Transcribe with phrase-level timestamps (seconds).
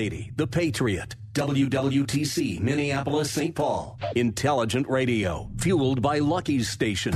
[0.00, 3.52] 80, The Patriot, WWTC, Minneapolis, St.
[3.52, 3.98] Paul.
[4.14, 7.14] Intelligent radio, fueled by Lucky's Station.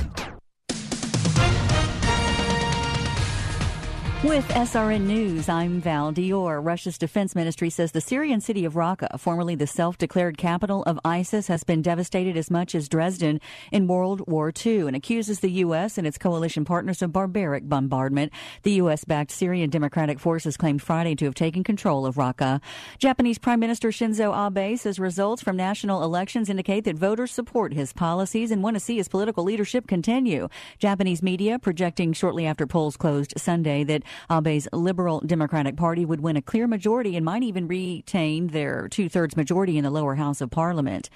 [4.24, 6.64] With SRN News, I'm Val Dior.
[6.64, 11.48] Russia's defense ministry says the Syrian city of Raqqa, formerly the self-declared capital of ISIS,
[11.48, 13.40] has been devastated as much as Dresden
[13.72, 15.98] in World War II and accuses the U.S.
[15.98, 18.32] and its coalition partners of barbaric bombardment.
[18.62, 22.60] The U.S.-backed Syrian Democratic Forces claimed Friday to have taken control of Raqqa.
[23.00, 27.92] Japanese Prime Minister Shinzo Abe says results from national elections indicate that voters support his
[27.92, 30.48] policies and want to see his political leadership continue.
[30.78, 36.36] Japanese media projecting shortly after polls closed Sunday that Abe's Liberal Democratic Party would win
[36.36, 40.40] a clear majority and might even retain their two thirds majority in the lower house
[40.40, 41.08] of parliament.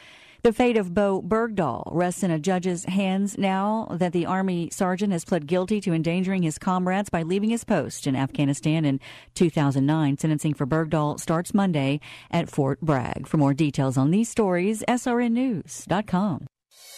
[0.46, 5.12] The fate of Bowe Bergdahl rests in a judge's hands now that the Army sergeant
[5.12, 9.00] has pled guilty to endangering his comrades by leaving his post in Afghanistan in
[9.34, 10.18] 2009.
[10.18, 11.98] Sentencing for Bergdahl starts Monday
[12.30, 13.26] at Fort Bragg.
[13.26, 16.46] For more details on these stories, srnnews.com.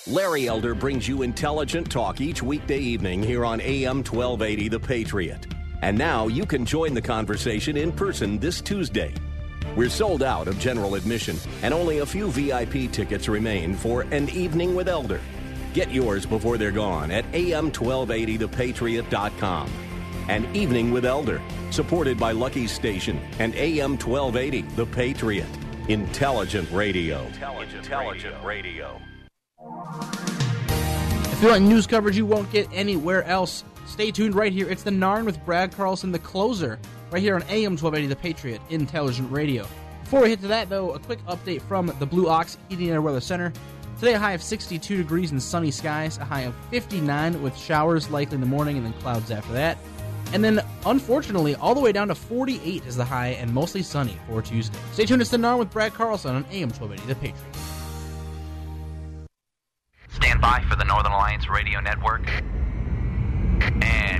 [0.06, 5.46] Larry Elder brings you intelligent talk each weekday evening here on AM 1280 The Patriot.
[5.82, 9.14] And now you can join the conversation in person this Tuesday.
[9.76, 14.28] We're sold out of general admission, and only a few VIP tickets remain for An
[14.30, 15.20] Evening with Elder.
[15.74, 19.70] Get yours before they're gone at am1280thepatriot.com.
[20.28, 21.40] An Evening with Elder,
[21.70, 25.46] supported by Lucky Station and AM 1280 The Patriot.
[25.88, 27.24] Intelligent radio.
[27.26, 29.00] Intelligent, Intelligent radio.
[31.32, 34.68] If you want news coverage you won't get anywhere else, Stay tuned right here.
[34.68, 36.78] It's the Narn with Brad Carlson, the closer,
[37.10, 39.66] right here on AM 1280 The Patriot, Intelligent Radio.
[40.04, 43.02] Before we hit to that, though, a quick update from the Blue Ox Heating and
[43.02, 43.52] Weather Center.
[43.98, 48.08] Today, a high of 62 degrees and sunny skies, a high of 59 with showers
[48.10, 49.78] likely in the morning and then clouds after that.
[50.32, 54.16] And then, unfortunately, all the way down to 48 is the high and mostly sunny
[54.28, 54.78] for Tuesday.
[54.92, 55.22] Stay tuned.
[55.22, 57.56] It's the Narn with Brad Carlson on AM 1280 The Patriot.
[60.10, 62.22] Stand by for the Northern Alliance Radio Network.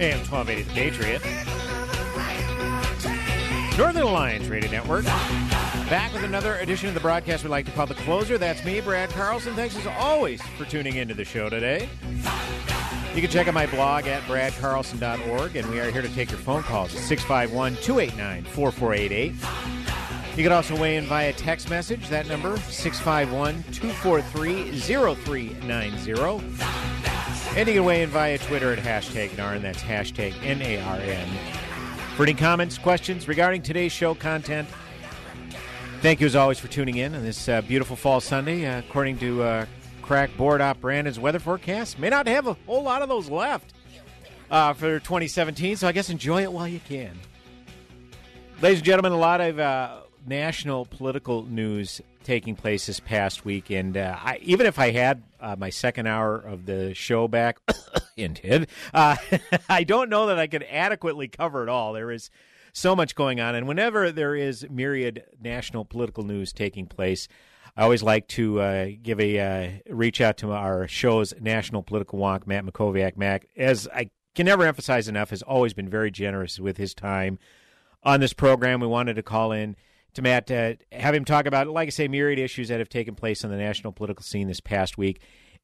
[0.00, 1.22] AM 1280 The Patriot.
[3.78, 5.04] Northern Alliance Radio Network.
[5.04, 8.38] Back with another edition of the broadcast we like to call The Closer.
[8.38, 9.54] That's me, Brad Carlson.
[9.54, 11.88] Thanks as always for tuning into the show today.
[13.14, 16.40] You can check out my blog at bradcarlson.org, and we are here to take your
[16.40, 19.32] phone calls at 651 289 4488.
[20.36, 22.08] You can also weigh in via text message.
[22.08, 27.13] That number, 651 243 0390.
[27.56, 29.62] And you can weigh in via Twitter at hashtag NARN.
[29.62, 31.28] That's hashtag N A R N.
[32.16, 34.68] For any comments, questions regarding today's show content,
[36.00, 38.66] thank you as always for tuning in on this uh, beautiful fall Sunday.
[38.66, 39.66] Uh, according to uh,
[40.02, 43.72] Crack Board Op Brandon's weather forecast, may not have a whole lot of those left
[44.50, 47.16] uh, for 2017, so I guess enjoy it while you can.
[48.62, 53.70] Ladies and gentlemen, a lot of uh, national political news taking place this past week,
[53.70, 57.58] and uh, I, even if I had uh, my second hour of the show back,
[58.16, 59.16] hinted, uh,
[59.68, 61.92] I don't know that I could adequately cover it all.
[61.92, 62.30] There is
[62.72, 67.28] so much going on, and whenever there is myriad national political news taking place.
[67.76, 72.20] I always like to uh, give a uh, reach out to our show's national political
[72.20, 73.16] wonk, Matt Mackowiak.
[73.16, 77.36] Mac, as I can never emphasize enough, has always been very generous with his time
[78.04, 78.78] on this program.
[78.80, 79.74] We wanted to call in
[80.14, 83.14] to Matt, uh, have him talk about, like I say, myriad issues that have taken
[83.14, 85.20] place on the national political scene this past week.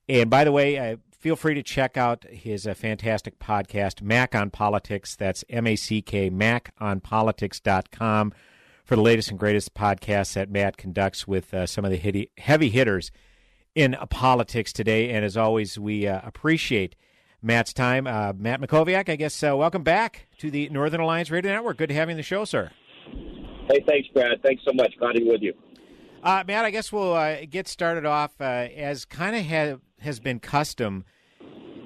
[0.08, 4.34] And by the way, uh, feel free to check out his uh, fantastic podcast, Mac
[4.34, 5.16] on Politics.
[5.16, 8.34] That's M A C K, maconpolitics.com,
[8.84, 12.70] for the latest and greatest podcasts that Matt conducts with uh, some of the heavy
[12.70, 13.12] hitters
[13.74, 15.10] in politics today.
[15.10, 16.96] And as always, we uh, appreciate
[17.40, 18.08] Matt's time.
[18.08, 21.76] Uh, Matt Mackowiak, I guess, welcome back to the Northern Alliance Radio Network.
[21.76, 22.72] Good to have you on the show, sir.
[23.70, 24.42] Hey, thanks, Brad.
[24.42, 24.92] Thanks so much.
[24.98, 25.54] Glad to be with you.
[26.22, 30.20] Uh, Matt, I guess we'll uh, get started off uh, as kind of ha- has
[30.20, 31.04] been custom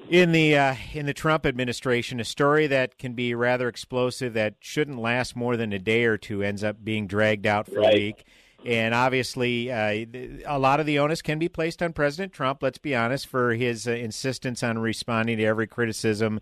[0.09, 2.19] in the uh, in the Trump administration.
[2.19, 6.17] A story that can be rather explosive that shouldn't last more than a day or
[6.17, 7.93] two ends up being dragged out for Right.
[7.93, 8.23] a week.
[8.65, 12.63] And obviously, uh, th- a lot of the onus can be placed on President Trump.
[12.63, 16.39] Let's be honest, for his uh, insistence on responding to every criticism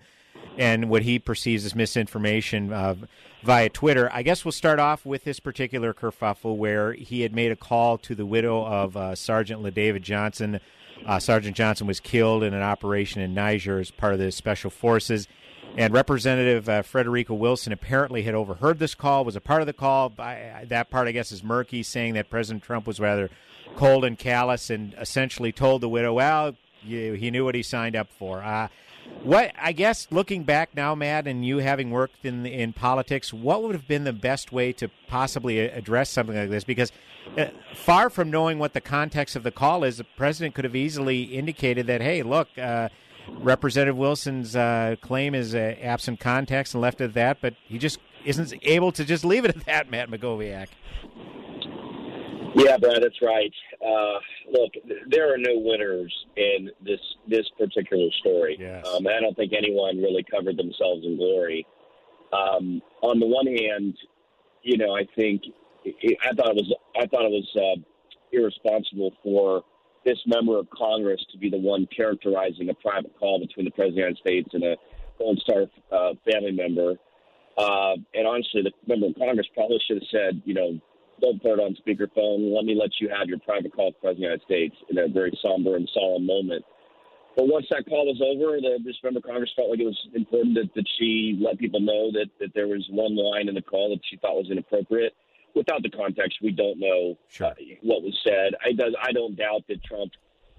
[0.58, 2.96] and what he perceives as misinformation uh,
[3.44, 4.10] via Twitter.
[4.14, 7.98] I guess we'll start off with this particular kerfuffle where he had made a call
[8.00, 10.60] to the widow of uh, Sergeant LaDavid Johnson.
[11.06, 14.70] Uh, Sergeant Johnson was killed in an operation in Niger as part of the special
[14.70, 15.28] forces.
[15.76, 19.74] And Representative uh, Frederica Wilson apparently had overheard this call, was a part of the
[19.74, 20.10] call.
[20.10, 23.32] That part, I guess, is murky, saying that President Trump was rather
[23.76, 27.96] cold and callous and essentially told the widow, well, you, he knew what he signed
[27.96, 28.44] up for.
[28.44, 28.68] Uh,
[29.24, 33.64] what I guess looking back now, Matt, and you having worked in in politics, what
[33.64, 36.64] would have been the best way to possibly address something like this?
[36.64, 36.92] Because
[37.38, 40.76] uh, far from knowing what the context of the call is, the president could have
[40.76, 42.50] easily indicated that, hey, look.
[42.58, 42.90] Uh,
[43.30, 47.78] Representative Wilson's uh, claim is uh, absent context and left it at that, but he
[47.78, 50.68] just isn't able to just leave it at that, Matt Mackowiak.
[52.56, 53.54] Yeah, Brad, that's right.
[53.82, 54.20] Uh,
[54.52, 54.74] look,
[55.08, 58.58] there are no winners in this this particular story.
[58.60, 58.88] Yes.
[58.88, 61.66] Um, I don't think anyone really covered themselves in glory.
[62.32, 63.96] Um, on the one hand,
[64.62, 65.44] you know, I think
[65.84, 67.82] it, I thought it was I thought it was uh,
[68.32, 69.64] irresponsible for
[70.06, 73.90] this member of Congress to be the one characterizing a private call between the President
[73.90, 74.76] of the United States and a
[75.18, 76.96] Gold Star uh, family member.
[77.58, 80.80] Uh, and honestly, the member of Congress probably should have said, you know,
[81.24, 82.54] don't put it on speakerphone.
[82.54, 84.76] Let me let you have your private call with the President of the United States
[84.90, 86.66] in a very somber and solemn moment.
[87.36, 89.98] But once that call was over, the, this member of Congress felt like it was
[90.14, 93.62] important that, that she let people know that, that there was one line in the
[93.62, 95.14] call that she thought was inappropriate.
[95.56, 97.48] Without the context, we don't know Sure.
[97.48, 98.54] uh, what was said.
[98.64, 100.12] I, does, I don't doubt that Trump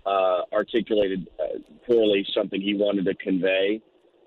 [0.07, 3.81] uh, articulated uh, poorly something he wanted to convey.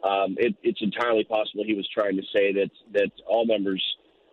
[0.04, 3.84] Um, it, it's entirely possible he was trying to say that that all members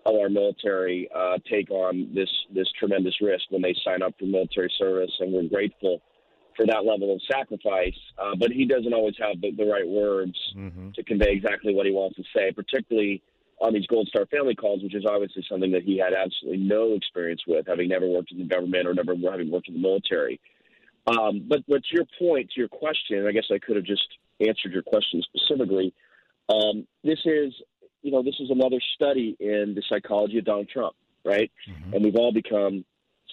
[0.07, 4.27] of our military uh, take on this this tremendous risk when they sign up for
[4.27, 6.03] military service, and we're grateful
[6.57, 7.99] for that level of sacrifice.
[8.19, 10.39] Uh, but he doesn't always have the, the right words
[10.95, 13.23] to convey exactly what he wants to say, particularly
[13.61, 16.93] on these Gold Star family calls, which is obviously something that he had absolutely no
[16.95, 20.41] experience with, having never worked in the government or never having worked in the military.
[21.07, 24.07] Um, but, but to your point, to your question, I guess I could have just
[24.41, 25.95] answered your question specifically.
[26.49, 27.53] Um, this is,
[28.05, 31.51] you know, this is another study in the psychology of Donald Trump, right?
[31.93, 32.85] And we've all become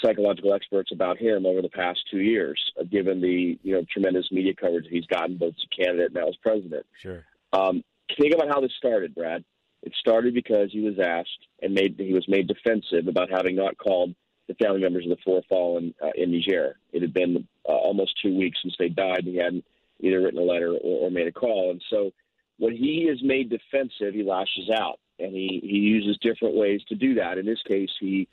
[0.01, 4.31] psychological experts about him over the past two years, uh, given the you know tremendous
[4.31, 6.85] media coverage he's gotten both as a candidate and now as president.
[7.01, 7.25] Sure.
[7.51, 7.83] Um,
[8.17, 9.43] think about how this started, Brad.
[9.83, 13.77] It started because he was asked and made he was made defensive about having not
[13.77, 14.15] called
[14.47, 16.77] the family members of the four fallen uh, in Niger.
[16.93, 19.19] It had been uh, almost two weeks since they died.
[19.19, 19.65] and He hadn't
[19.99, 22.13] either written a letter or, or made a call, and so
[22.61, 26.95] when he is made defensive, he lashes out and he he uses different ways to
[26.95, 27.39] do that.
[27.39, 28.27] In this case, he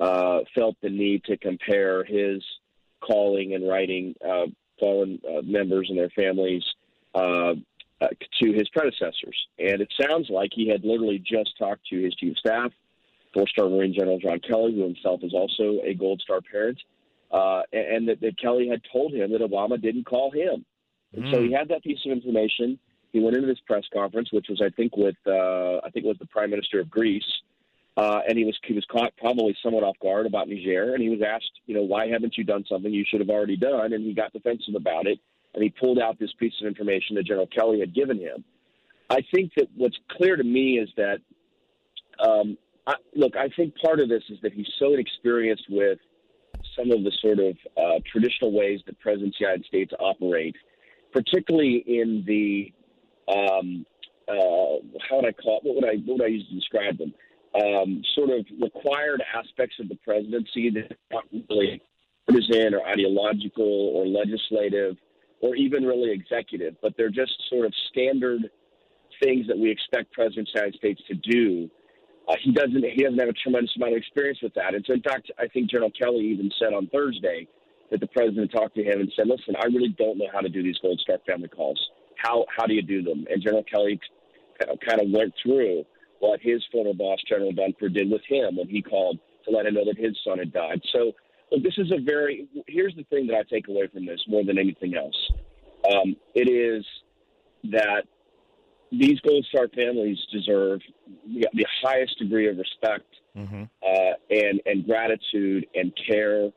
[0.00, 2.42] uh, felt the need to compare his
[3.00, 4.46] calling and writing uh,
[4.80, 6.64] fallen uh, members and their families
[7.14, 7.52] uh,
[8.00, 8.08] uh,
[8.42, 9.38] to his predecessors.
[9.60, 12.72] And it sounds like he had literally just talked to his chief of staff,
[13.32, 16.80] four-star Marine General John Kelly, who himself is also a Gold Star parent,
[17.30, 20.64] uh, and, and that, that Kelly had told him that Obama didn't call him.
[21.14, 22.78] And so he had that piece of information.
[23.12, 26.08] He went into this press conference, which was, I think, with uh, I think it
[26.08, 27.30] was the Prime Minister of Greece,
[27.96, 31.08] uh, and he was he was caught probably somewhat off guard about Niger, and he
[31.08, 33.92] was asked, you know, why haven't you done something you should have already done?
[33.92, 35.18] And he got defensive about it,
[35.54, 38.44] and he pulled out this piece of information that General Kelly had given him.
[39.10, 41.18] I think that what's clear to me is that,
[42.20, 45.98] um, I, look, I think part of this is that he's so inexperienced with
[46.76, 50.56] some of the sort of uh, traditional ways that presidents of the United States operate,
[51.12, 52.72] particularly in the
[53.28, 53.86] um,
[54.28, 55.64] uh, how would I call it?
[55.64, 57.14] What would I what would I use to describe them?
[57.54, 61.80] Um, sort of required aspects of the presidency that are not really
[62.28, 64.96] partisan or ideological or legislative
[65.40, 68.42] or even really executive, but they're just sort of standard
[69.22, 71.70] things that we expect presidents of the United States to do.
[72.28, 74.74] Uh, he doesn't he doesn't have a tremendous amount of experience with that.
[74.74, 77.48] And so, in fact, I think General Kelly even said on Thursday
[77.90, 80.48] that the president talked to him and said, "Listen, I really don't know how to
[80.48, 81.80] do these Gold Star family calls.
[82.18, 83.98] How how do you do them?" And General Kelly
[84.86, 85.84] kind of went through
[86.20, 89.74] what his former boss, General Dunford, did with him when he called to let him
[89.74, 90.80] know that his son had died.
[90.92, 91.12] So,
[91.50, 94.44] look, this is a very here's the thing that I take away from this more
[94.44, 95.16] than anything else.
[95.90, 96.84] Um, it is
[97.70, 98.02] that
[98.90, 100.80] these Gold Star families deserve
[101.26, 103.06] the, the highest degree of respect
[103.38, 103.62] Mm-hmm.
[103.62, 106.50] uh, and and gratitude and care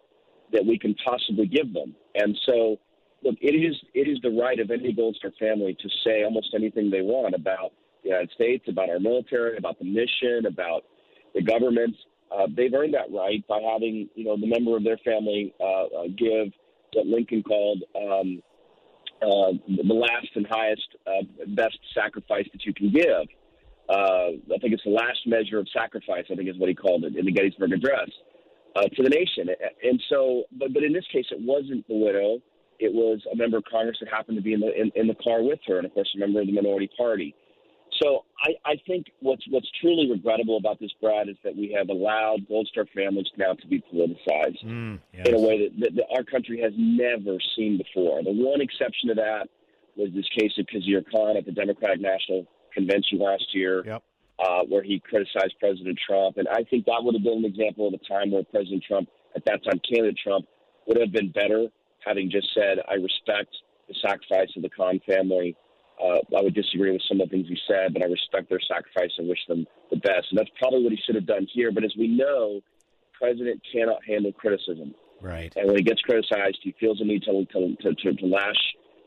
[0.52, 1.96] that we can possibly give them.
[2.16, 2.78] And so,
[3.24, 6.54] look, it is it is the right of any Gold Star family to say almost
[6.56, 7.72] anything they want about
[8.04, 10.84] the United States, about our military, about the mission, about
[11.34, 11.96] the government.
[12.32, 15.84] Uh, they've earned that right by having you know the member of their family uh,
[15.86, 16.48] uh, give
[16.94, 18.42] what Lincoln called um,
[19.22, 23.28] uh, the last and highest, uh, best sacrifice that you can give.
[23.88, 26.26] Uh, I think it's the last measure of sacrifice.
[26.32, 28.10] I think is what he called it in the Gettysburg Address
[28.76, 29.50] to the nation.
[29.84, 32.40] And so, but but in this case, it wasn't the widow.
[32.82, 35.14] It was a member of Congress that happened to be in the in, in the
[35.24, 37.36] car with her, and of course, a member of the minority party.
[38.02, 41.90] So I, I think what's what's truly regrettable about this, Brad, is that we have
[41.90, 45.28] allowed Gold Star families now to be politicized Mm, yes.
[45.28, 48.24] in a way that, that, that our country has never seen before.
[48.24, 49.48] The one exception to that
[49.96, 54.04] was this case of Khizr Khan at the Democratic National Convention last year, Yep.
[54.40, 56.38] uh, where he criticized President Trump.
[56.38, 59.08] And I think that would have been an example of a time where President Trump,
[59.36, 60.48] at that time, candidate Trump,
[60.88, 61.68] would have been better
[62.06, 63.56] having just said, I respect
[63.88, 65.56] the sacrifice of the Khan family.
[66.02, 68.60] Uh, I would disagree with some of the things he said, but I respect their
[68.60, 70.28] sacrifice and wish them the best.
[70.32, 71.72] And that's probably what he should have done here.
[71.72, 72.62] But as we know,
[73.14, 74.96] president cannot handle criticism.
[75.22, 75.54] Right.
[75.56, 78.58] And when he gets criticized, he feels the need to, to, to, to, lash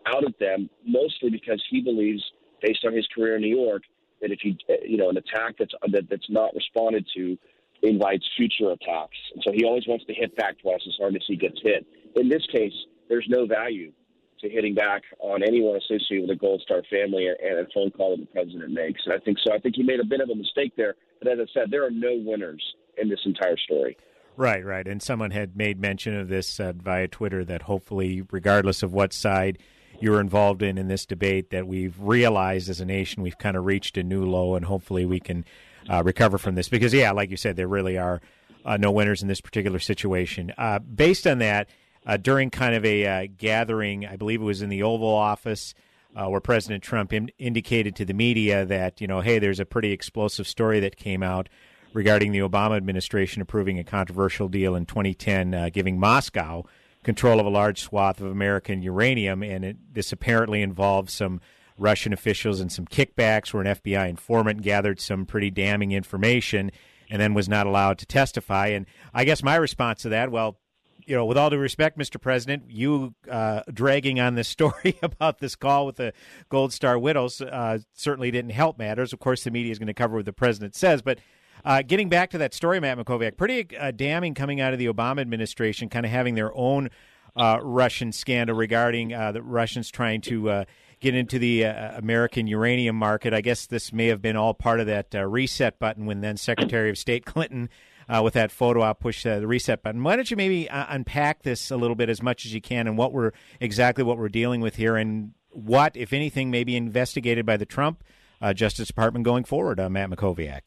[0.06, 2.22] out at them, mostly because he believes,
[2.62, 3.82] based on his career in New York,
[4.20, 4.54] that if you,
[4.86, 7.36] you know, an attack that's, that, that's not responded to
[7.82, 9.16] invites future attacks.
[9.34, 11.84] And so he always wants to hit back twice as hard as he gets hit.
[12.16, 12.72] In this case,
[13.08, 13.92] there's no value
[14.40, 18.16] to hitting back on anyone associated with the Gold Star family and a phone call
[18.16, 19.00] that the president makes.
[19.04, 19.52] And I think so.
[19.52, 20.94] I think he made a bit of a mistake there.
[21.20, 22.62] But as I said, there are no winners
[22.98, 23.96] in this entire story.
[24.36, 24.86] Right, right.
[24.86, 29.12] And someone had made mention of this uh, via Twitter that hopefully, regardless of what
[29.12, 29.58] side
[30.00, 33.64] you're involved in in this debate, that we've realized as a nation we've kind of
[33.64, 35.44] reached a new low, and hopefully we can
[35.88, 36.68] uh, recover from this.
[36.68, 38.20] Because, yeah, like you said, there really are
[38.64, 40.52] uh, no winners in this particular situation.
[40.58, 41.68] Uh, based on that,
[42.06, 45.74] uh, during kind of a uh, gathering, I believe it was in the Oval Office.
[46.16, 49.64] Uh, where President Trump in- indicated to the media that, you know, hey, there's a
[49.64, 51.48] pretty explosive story that came out
[51.92, 56.64] regarding the Obama administration approving a controversial deal in 2010, uh, giving Moscow
[57.02, 59.42] control of a large swath of American uranium.
[59.42, 61.40] And it, this apparently involved some
[61.78, 66.70] Russian officials and some kickbacks, where an FBI informant gathered some pretty damning information
[67.10, 68.68] and then was not allowed to testify.
[68.68, 70.58] And I guess my response to that, well,
[71.06, 72.20] you know, with all due respect, Mr.
[72.20, 76.12] President, you uh, dragging on this story about this call with the
[76.48, 79.12] Gold Star widows uh, certainly didn't help matters.
[79.12, 81.18] Of course, the media is going to cover what the president says, but
[81.64, 84.86] uh, getting back to that story, Matt Mackowiak, pretty uh, damning coming out of the
[84.86, 86.90] Obama administration, kind of having their own
[87.36, 90.64] uh, Russian scandal regarding uh, the Russians trying to
[91.00, 93.34] get into the American uranium market.
[93.34, 96.90] I guess this may have been all part of that reset button when then Secretary
[96.90, 97.68] of State Clinton.
[98.08, 100.02] Uh, with that photo op, push uh, the reset button.
[100.02, 102.86] Why don't you maybe uh, unpack this a little bit as much as you can,
[102.86, 106.76] and what we're exactly what we're dealing with here, and what, if anything, may be
[106.76, 108.04] investigated by the Trump
[108.42, 110.60] uh, Justice Department going forward, uh, Matt Mackowiak.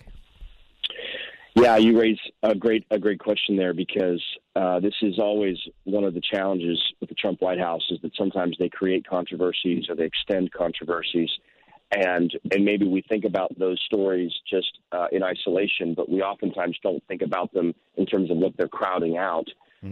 [1.56, 4.24] Yeah, you raise a great a great question there because
[4.56, 8.12] uh, this is always one of the challenges with the Trump White House is that
[8.16, 11.30] sometimes they create controversies or they extend controversies,
[11.92, 16.78] and and maybe we think about those stories just uh, in isolation, but we oftentimes
[16.84, 19.48] don't think about them in terms of what they're crowding out.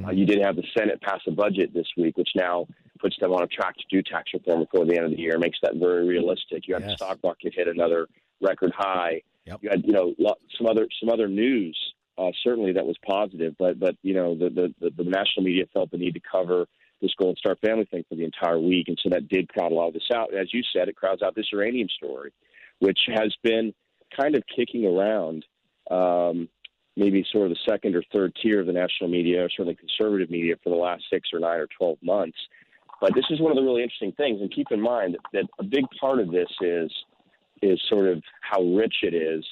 [0.05, 2.67] Uh, you did have the Senate pass a budget this week, which now
[2.99, 5.37] puts them on a track to do tax reform before the end of the year,
[5.37, 6.67] makes that very realistic.
[6.67, 8.07] You had the stock market hit another
[8.41, 9.21] record high.
[9.45, 9.59] Yep.
[9.61, 11.77] You had you know lo- some other some other news
[12.17, 15.65] uh, certainly that was positive, but but you know the, the the the national media
[15.73, 16.65] felt the need to cover
[17.01, 19.75] this Gold Star family thing for the entire week, and so that did crowd a
[19.75, 20.33] lot of this out.
[20.33, 22.31] As you said, it crowds out this uranium story,
[22.79, 23.73] which has been
[24.15, 25.45] kind of kicking around.
[25.91, 26.49] Um,
[26.97, 30.29] maybe sort of the second or third tier of the national media, or certainly conservative
[30.29, 32.37] media, for the last six or nine or twelve months.
[33.01, 35.63] But this is one of the really interesting things, and keep in mind that a
[35.63, 36.91] big part of this is
[37.61, 39.45] is sort of how rich it is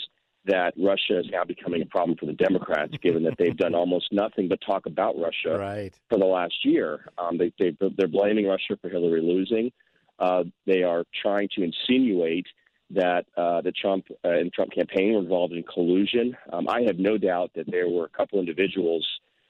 [0.45, 4.11] that Russia is now becoming a problem for the Democrats, given that they've done almost
[4.11, 5.93] nothing but talk about Russia Right.
[6.09, 7.05] for the last year.
[7.17, 9.71] Um, they, they, they're blaming Russia for Hillary losing.
[10.19, 12.45] Uh, they are trying to insinuate
[12.91, 16.35] that uh, the Trump uh, and Trump campaign were involved in collusion.
[16.51, 19.07] Um, I have no doubt that there were a couple individuals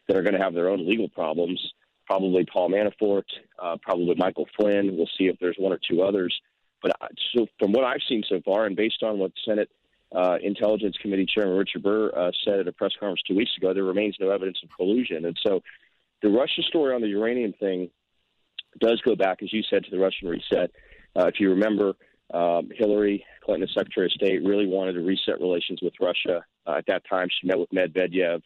[0.07, 1.59] that are going to have their own legal problems.
[2.05, 3.23] Probably Paul Manafort,
[3.61, 4.95] uh, probably Michael Flynn.
[4.95, 6.33] We'll see if there's one or two others.
[6.81, 6.91] But
[7.33, 9.69] so from what I've seen so far, and based on what Senate
[10.13, 13.73] uh, Intelligence Committee Chairman Richard Burr uh, said at a press conference two weeks ago,
[13.73, 15.25] there remains no evidence of collusion.
[15.25, 15.61] And so
[16.21, 17.89] the Russia story on the uranium thing
[18.79, 20.71] does go back, as you said, to the Russian reset.
[21.15, 21.93] Uh, if you remember,
[22.33, 26.77] um, Hillary Clinton, as Secretary of State, really wanted to reset relations with Russia Uh,
[26.77, 28.41] at that time, she met with Medvedev,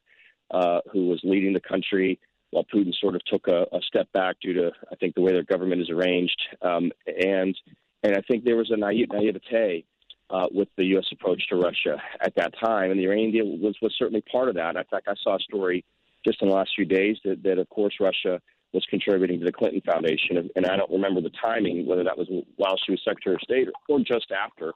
[0.51, 2.19] uh, who was leading the country
[2.51, 5.33] while Putin sort of took a, a step back due to, I think, the way
[5.33, 6.41] their government is arranged.
[6.61, 7.55] Um, and
[8.03, 9.85] and I think there was a naive, naivete
[10.29, 11.05] uh, with the U.S.
[11.11, 14.55] approach to Russia at that time, and the uranium deal was was certainly part of
[14.55, 14.75] that.
[14.75, 15.85] In fact, I saw a story
[16.25, 18.41] just in the last few days that, that of course, Russia
[18.73, 22.27] was contributing to the Clinton Foundation, and I don't remember the timing, whether that was
[22.57, 24.73] while she was Secretary of State or just after.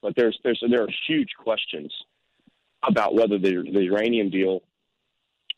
[0.00, 1.92] But there's there's there are huge questions
[2.86, 4.62] about whether the the uranium deal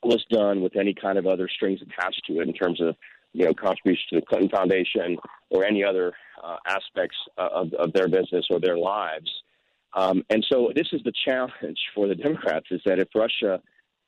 [0.03, 2.97] was done with any kind of other strings attached to it in terms of
[3.37, 5.19] you know contribution to the Clinton Foundation
[5.51, 9.31] or any other uh, aspects of, of their business or their lives.
[9.95, 13.61] Um, and so this is the challenge for the Democrats is that if Russia,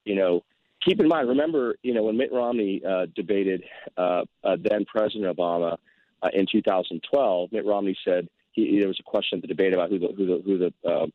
[0.05, 0.43] you know,
[0.87, 3.63] keep in mind, remember, you know, when Mitt Romney uh, debated
[3.97, 5.77] uh, uh, then President Obama
[6.23, 9.91] uh, in 2012, Mitt Romney said he, there was a question at the debate about
[9.91, 11.07] who the who the, who the uh,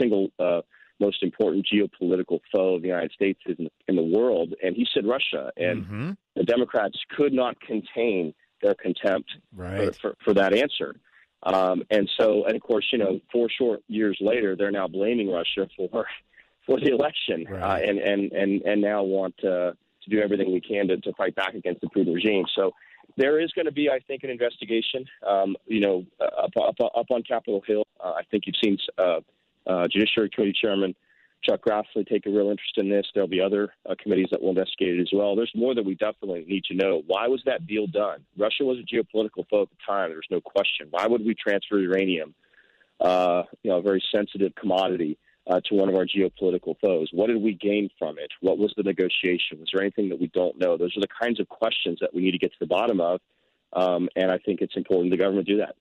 [0.00, 0.62] single uh,
[1.00, 5.06] most important geopolitical foe of the United States in, in the world, and he said
[5.06, 6.10] Russia, and mm-hmm.
[6.36, 9.94] the Democrats could not contain their contempt right.
[9.96, 10.94] for, for, for that answer.
[11.42, 15.30] Um, and so, and of course, you know, four short years later, they're now blaming
[15.30, 16.06] Russia for
[16.64, 17.60] for the election, right.
[17.60, 19.72] uh, and and and and now want uh,
[20.02, 22.44] to do everything we can to, to fight back against the Putin regime.
[22.54, 22.70] So
[23.16, 25.04] there is going to be, I think, an investigation.
[25.26, 27.84] Um, you know, up, up, up on Capitol Hill.
[28.02, 29.20] Uh, I think you've seen uh,
[29.66, 30.94] uh, Judiciary Committee Chairman
[31.42, 33.06] Chuck Grassley take a real interest in this.
[33.14, 35.34] There'll be other uh, committees that will investigate it as well.
[35.34, 37.02] There's more that we definitely need to know.
[37.06, 38.24] Why was that deal done?
[38.38, 40.10] Russia was a geopolitical foe at the time.
[40.10, 40.86] There's no question.
[40.90, 42.34] Why would we transfer uranium,
[43.00, 47.08] uh, you know, a very sensitive commodity, uh, to one of our geopolitical foes?
[47.12, 48.30] What did we gain from it?
[48.40, 49.58] What was the negotiation?
[49.58, 50.76] Was there anything that we don't know?
[50.76, 53.20] Those are the kinds of questions that we need to get to the bottom of.
[53.72, 55.74] Um, and I think it's important the government do that.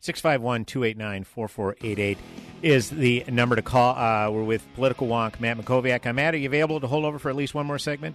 [0.00, 2.18] 651 289 4488
[2.62, 3.96] is the number to call.
[3.96, 6.06] Uh, we're with political wonk Matt Mackowiak.
[6.06, 6.34] I'm Matt.
[6.34, 8.14] Are you available to hold over for at least one more segment?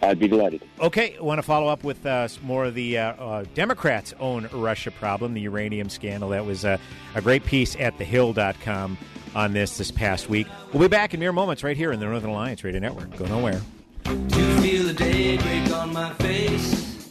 [0.00, 0.62] I'd be delighted.
[0.80, 4.48] Okay, I want to follow up with uh, more of the uh, uh, Democrats' own
[4.52, 6.28] Russia problem, the uranium scandal.
[6.30, 6.78] That was uh,
[7.14, 8.96] a great piece at thehill.com
[9.34, 10.46] on this this past week.
[10.72, 13.16] We'll be back in mere moments right here in the Northern Alliance Radio Network.
[13.16, 13.60] Go nowhere.
[14.04, 17.08] To feel the day break on my face,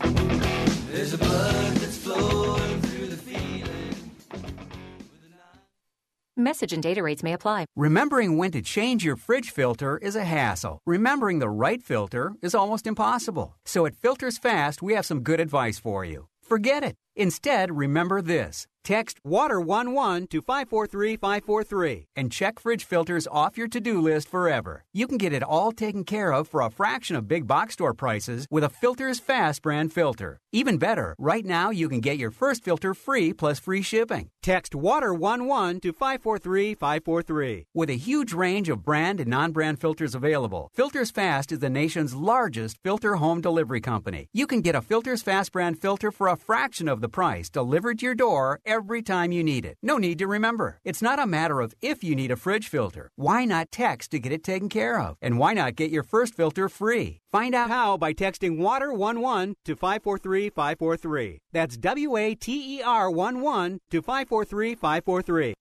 [0.89, 1.66] there's a blood
[6.47, 7.65] Message and data rates may apply.
[7.75, 10.79] Remembering when to change your fridge filter is a hassle.
[10.85, 13.57] Remembering the right filter is almost impossible.
[13.65, 16.27] So at Filters Fast, we have some good advice for you.
[16.41, 16.95] Forget it.
[17.17, 18.67] Instead, remember this.
[18.87, 24.85] Text WATER11 to 543543 and check fridge filters off your to do list forever.
[24.93, 27.93] You can get it all taken care of for a fraction of big box store
[27.93, 30.39] prices with a Filters Fast brand filter.
[30.53, 34.29] Even better, right now you can get your first filter free plus free shipping.
[34.41, 37.65] Text WATER11 to 543543.
[37.73, 41.69] With a huge range of brand and non brand filters available, Filters Fast is the
[41.69, 44.29] nation's largest filter home delivery company.
[44.31, 47.99] You can get a Filters Fast brand filter for a fraction of the price delivered
[47.99, 49.77] to your door every time you need it.
[49.81, 50.79] No need to remember.
[50.83, 53.09] It's not a matter of if you need a fridge filter.
[53.15, 55.17] Why not text to get it taken care of?
[55.21, 57.21] And why not get your first filter free?
[57.31, 61.39] Find out how by texting WATER11 to 543543.
[61.51, 65.53] That's W A T E R 11 to 543543.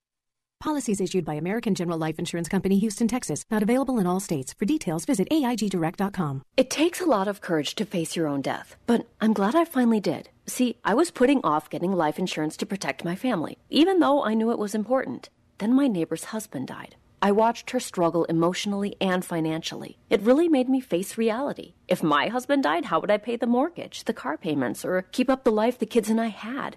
[0.58, 3.44] Policies issued by American General Life Insurance Company, Houston, Texas.
[3.50, 4.54] Not available in all states.
[4.54, 6.42] For details, visit AIGDirect.com.
[6.56, 9.64] It takes a lot of courage to face your own death, but I'm glad I
[9.66, 10.30] finally did.
[10.48, 14.34] See, I was putting off getting life insurance to protect my family, even though I
[14.34, 15.28] knew it was important.
[15.58, 16.94] Then my neighbor's husband died.
[17.20, 19.98] I watched her struggle emotionally and financially.
[20.08, 21.74] It really made me face reality.
[21.88, 25.28] If my husband died, how would I pay the mortgage, the car payments, or keep
[25.28, 26.76] up the life the kids and I had?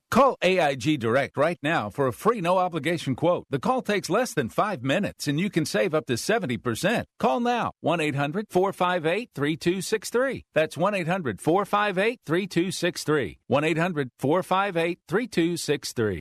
[0.11, 3.45] Call AIG Direct right now for a free no obligation quote.
[3.49, 7.05] The call takes less than five minutes and you can save up to 70%.
[7.17, 10.43] Call now 1 800 458 3263.
[10.53, 13.39] That's 1 800 458 3263.
[13.47, 16.19] 1 800 458 3263.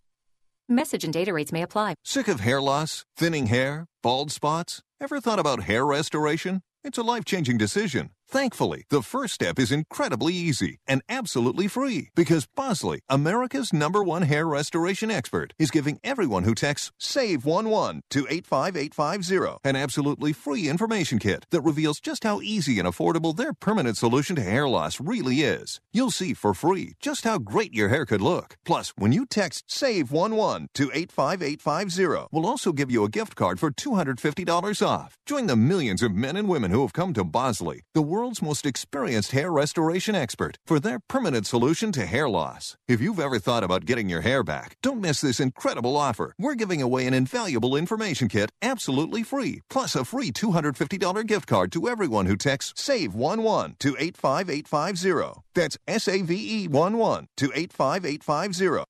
[0.69, 1.97] Message and data rates may apply.
[2.05, 4.83] Sick of hair loss, thinning hair, bald spots?
[5.01, 6.63] Ever thought about hair restoration?
[6.85, 8.11] It's a life changing decision.
[8.31, 14.23] Thankfully, the first step is incredibly easy and absolutely free because Bosley, America's number one
[14.23, 21.19] hair restoration expert, is giving everyone who texts SAVE11 to 85850 an absolutely free information
[21.19, 25.41] kit that reveals just how easy and affordable their permanent solution to hair loss really
[25.41, 25.81] is.
[25.93, 28.55] You'll see for free just how great your hair could look.
[28.65, 33.73] Plus, when you text SAVE11 to 85850, we'll also give you a gift card for
[33.73, 35.19] $250 off.
[35.27, 38.67] Join the millions of men and women who have come to Bosley, the world's most
[38.67, 42.77] experienced hair restoration expert, for their permanent solution to hair loss.
[42.87, 46.35] If you've ever thought about getting your hair back, don't miss this incredible offer.
[46.39, 51.73] We're giving away an invaluable information kit absolutely free, plus a free $250 gift card
[51.73, 55.41] to everyone who texts SAVE11 to 85850.
[55.55, 58.85] That's S A V E 11 to 85850.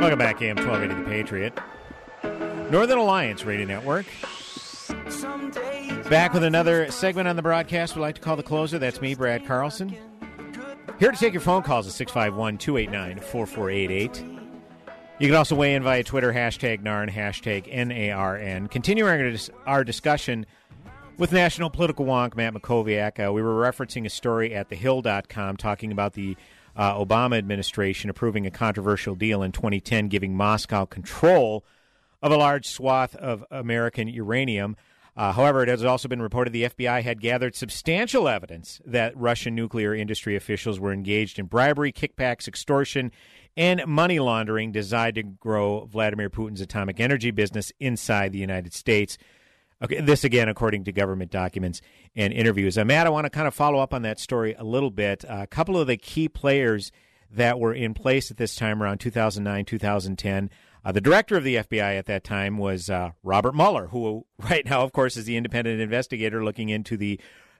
[0.00, 1.60] Welcome back, AM 1280 The Patriot.
[2.70, 4.06] Northern Alliance Radio Network.
[6.08, 8.78] Back with another segment on the broadcast we like to call The Closer.
[8.78, 9.96] That's me, Brad Carlson.
[10.98, 14.24] Here to take your phone calls at 651 289 4488.
[15.18, 18.70] You can also weigh in via Twitter, hashtag NARN, hashtag NARN.
[18.70, 20.44] Continuing our, discussion
[21.16, 25.92] with national political wonk Matt Mackowiak, uh, we were referencing a story at thehill.com talking
[25.92, 26.36] about the
[26.76, 31.64] uh, Obama administration approving a controversial deal in 2010 giving Moscow control
[32.24, 34.76] of a large swath of American uranium.
[35.14, 39.54] Uh, however, it has also been reported the FBI had gathered substantial evidence that Russian
[39.54, 43.12] nuclear industry officials were engaged in bribery, kickbacks, extortion,
[43.58, 49.18] and money laundering designed to grow Vladimir Putin's atomic energy business inside the United States.
[49.82, 51.82] Okay, this again, according to government documents
[52.16, 52.78] and interviews.
[52.78, 55.26] Uh, Matt, I want to kind of follow up on that story a little bit.
[55.26, 56.90] Uh, a couple of the key players
[57.30, 60.50] that were in place at this time around 2009, 2010.
[60.84, 64.64] Uh, the director of the FBI at that time was uh, Robert Mueller, who right
[64.66, 67.18] now, of course, is the independent investigator looking into the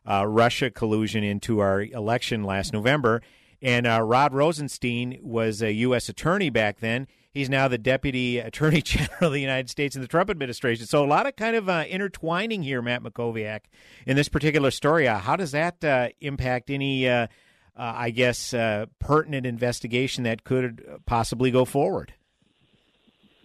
[0.08, 3.22] uh, Russia collusion into our election last November.
[3.62, 6.10] And uh, Rod Rosenstein was a U.S.
[6.10, 7.06] attorney back then.
[7.32, 10.84] He's now the deputy attorney general of the United States in the Trump administration.
[10.84, 13.60] So a lot of kind of uh, intertwining here, Matt Mackowiak,
[14.06, 15.08] in this particular story.
[15.08, 15.82] Uh, how does that
[16.20, 17.08] impact any,
[17.74, 18.50] I guess,
[18.98, 22.12] pertinent investigation that could possibly go forward?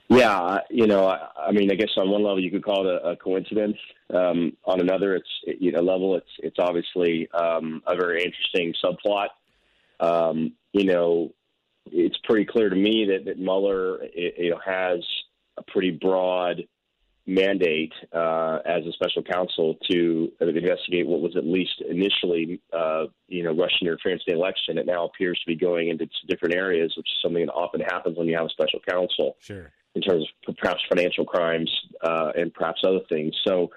[0.09, 3.01] Yeah, you know, I, I mean, I guess on one level you could call it
[3.03, 3.77] a, a coincidence.
[4.11, 5.29] Um, on another, it's
[5.61, 9.27] you know level, it's it's obviously um, a very interesting subplot.
[9.99, 11.31] Um, you know,
[11.91, 14.99] it's pretty clear to me that, that Mueller you know, has
[15.57, 16.63] a pretty broad
[17.27, 23.43] mandate uh, as a special counsel to investigate what was at least initially, uh, you
[23.43, 24.79] know, Russian interference in the election.
[24.79, 28.17] It now appears to be going into different areas, which is something that often happens
[28.17, 29.37] when you have a special counsel.
[29.39, 29.71] Sure.
[29.99, 31.69] In terms of perhaps financial crimes
[32.01, 33.35] uh, and perhaps other things.
[33.45, 33.69] So,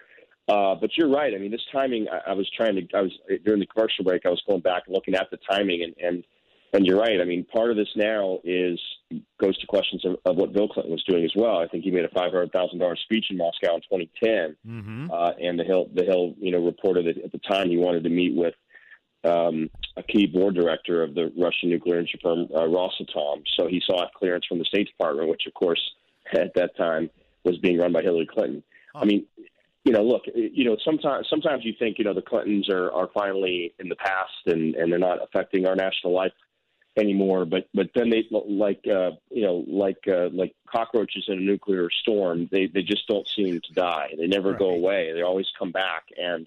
[0.48, 1.34] uh, but you're right.
[1.34, 2.06] I mean, this timing.
[2.08, 2.82] I, I was trying to.
[2.96, 3.12] I was
[3.44, 4.24] during the commercial break.
[4.24, 6.24] I was going back and looking at the timing, and and
[6.72, 7.20] and you're right.
[7.20, 8.78] I mean, part of this now is
[9.40, 11.58] goes to questions of, of what Bill Clinton was doing as well.
[11.58, 15.10] I think he made a five hundred thousand dollars speech in Moscow in 2010, mm-hmm.
[15.10, 18.04] uh, and the Hill the Hill you know reported that at the time he wanted
[18.04, 18.54] to meet with
[19.24, 23.42] um, a key board director of the Russian nuclear energy firm uh, Rosatom.
[23.56, 25.80] So he sought clearance from the State Department, which of course
[26.34, 27.10] at that time
[27.44, 28.62] was being run by Hillary Clinton.
[28.94, 29.26] I mean,
[29.84, 33.08] you know, look, you know, sometimes sometimes you think you know the Clintons are are
[33.12, 36.32] finally in the past and and they're not affecting our national life
[36.96, 37.44] anymore.
[37.44, 41.88] But but then they like uh, you know like uh, like cockroaches in a nuclear
[42.02, 42.48] storm.
[42.52, 44.14] They they just don't seem to die.
[44.16, 44.58] They never right.
[44.58, 45.12] go away.
[45.12, 46.46] They always come back and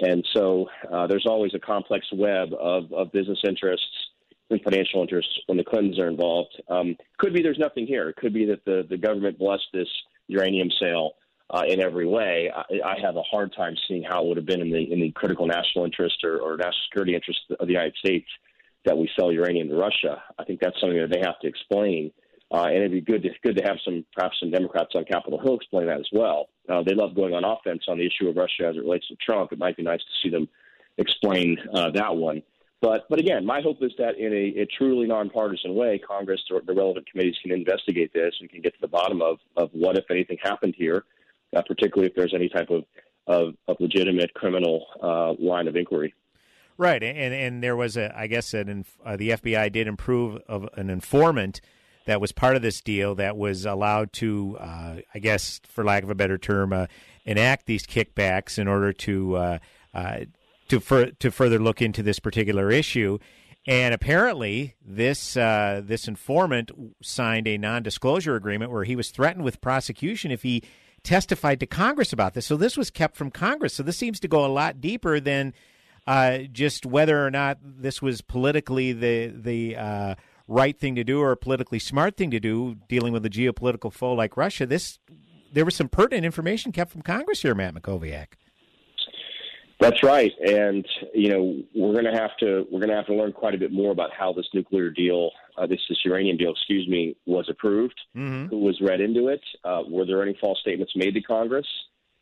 [0.00, 4.08] and so uh, there's always a complex web of of business interests
[4.50, 6.60] and financial interests when the Clintons are involved.
[6.68, 8.08] Um, could be there's nothing here.
[8.08, 9.88] It could be that the the government blessed this
[10.28, 11.12] uranium sale.
[11.50, 14.46] Uh, in every way, I, I have a hard time seeing how it would have
[14.46, 17.72] been in the in the critical national interest or, or national security interest of the
[17.72, 18.26] United States
[18.84, 20.22] that we sell uranium to Russia.
[20.38, 22.10] I think that's something that they have to explain.
[22.50, 25.40] Uh, and it'd be good to, good to have some perhaps some Democrats on Capitol
[25.40, 26.48] Hill explain that as well.
[26.68, 29.16] Uh, they love going on offense on the issue of Russia as it relates to
[29.16, 29.52] Trump.
[29.52, 30.48] It might be nice to see them
[30.98, 32.42] explain uh, that one.
[32.82, 36.60] But but again, my hope is that in a, a truly nonpartisan way, Congress or
[36.66, 39.96] the relevant committees can investigate this and can get to the bottom of, of what,
[39.96, 41.04] if anything, happened here,
[41.56, 42.84] uh, particularly if there's any type of
[43.28, 46.12] of, of legitimate criminal uh, line of inquiry.
[46.76, 50.68] Right, and and there was a, I guess, an, uh, the FBI did improve of
[50.74, 51.60] an informant
[52.06, 56.02] that was part of this deal that was allowed to, uh, I guess, for lack
[56.02, 56.86] of a better term, uh,
[57.24, 59.58] enact these kickbacks in order to uh,
[59.94, 60.20] uh,
[60.80, 63.18] to to further look into this particular issue.
[63.66, 69.60] And apparently, this uh, this informant signed a non-disclosure agreement where he was threatened with
[69.60, 70.64] prosecution if he
[71.04, 72.46] testified to Congress about this.
[72.46, 73.74] So this was kept from Congress.
[73.74, 75.52] So this seems to go a lot deeper than
[76.06, 80.14] uh, just whether or not this was politically the the uh,
[80.48, 83.92] right thing to do or a politically smart thing to do, dealing with a geopolitical
[83.92, 84.66] foe like Russia.
[84.66, 84.98] This
[85.52, 88.28] there was some pertinent information kept from Congress here, Matt Mackowiak.
[89.82, 93.14] That's right, and you know we're going to have to we're going to have to
[93.14, 96.52] learn quite a bit more about how this nuclear deal, uh, this this uranium deal,
[96.52, 98.00] excuse me, was approved.
[98.16, 98.46] Mm-hmm.
[98.46, 99.42] Who was read into it?
[99.64, 101.66] Uh, were there any false statements made to Congress?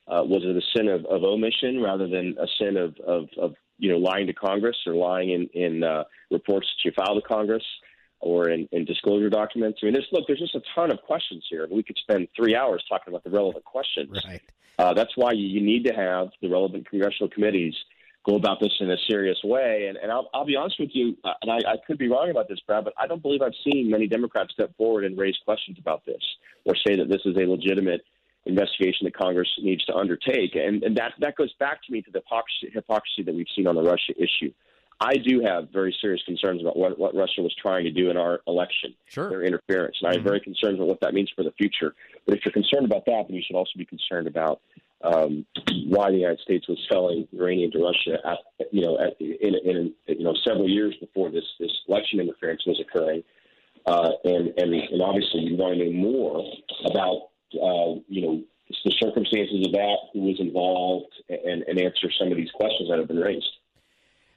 [0.09, 3.55] Uh, was it a sin of, of omission rather than a sin of, of, of
[3.79, 7.29] you know lying to Congress or lying in in uh, reports that you filed to
[7.29, 7.64] Congress
[8.20, 9.81] or in, in disclosure documents?
[9.83, 11.68] I mean, there's look, there's just a ton of questions here.
[11.70, 14.18] We could spend three hours talking about the relevant questions.
[14.27, 14.40] Right.
[14.80, 17.74] Uh, that's why you, need to have the relevant congressional committees
[18.26, 19.88] go about this in a serious way.
[19.88, 22.30] And, and I'll, I'll be honest with you, uh, and I, I could be wrong
[22.30, 25.36] about this, Brad, but I don't believe I've seen many Democrats step forward and raise
[25.44, 26.22] questions about this
[26.64, 28.00] or say that this is a legitimate
[28.46, 30.54] investigation that Congress needs to undertake.
[30.54, 33.66] And, and that, that goes back to me to the hypocrisy, hypocrisy that we've seen
[33.66, 34.50] on the Russia issue.
[35.00, 38.18] I do have very serious concerns about what, what Russia was trying to do in
[38.18, 39.30] our election, sure.
[39.30, 39.96] their interference.
[40.02, 40.24] And I'm Mhm.
[40.24, 41.94] very concerned about what that means for the future.
[42.26, 44.60] But if you're concerned about that, then you should also be concerned about
[45.02, 45.46] um,
[45.86, 48.38] why the United States was selling uranium to Russia, at,
[48.70, 52.78] you know, at, in, in, you know, several years before this this election interference was
[52.78, 53.24] occurring,
[53.86, 56.44] uh, and and and obviously you want to know more
[56.84, 58.42] about uh, you know
[58.84, 62.98] the circumstances of that, who was involved, and, and answer some of these questions that
[62.98, 63.50] have been raised.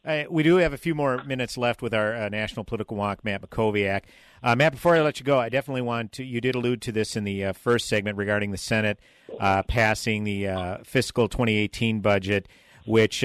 [0.05, 3.23] Uh, we do have a few more minutes left with our uh, national political walk,
[3.23, 4.01] Matt Mackowiak.
[4.41, 6.25] Uh, Matt, before I let you go, I definitely want to.
[6.25, 8.99] You did allude to this in the uh, first segment regarding the Senate
[9.39, 12.49] uh, passing the uh, fiscal 2018 budget,
[12.85, 13.23] which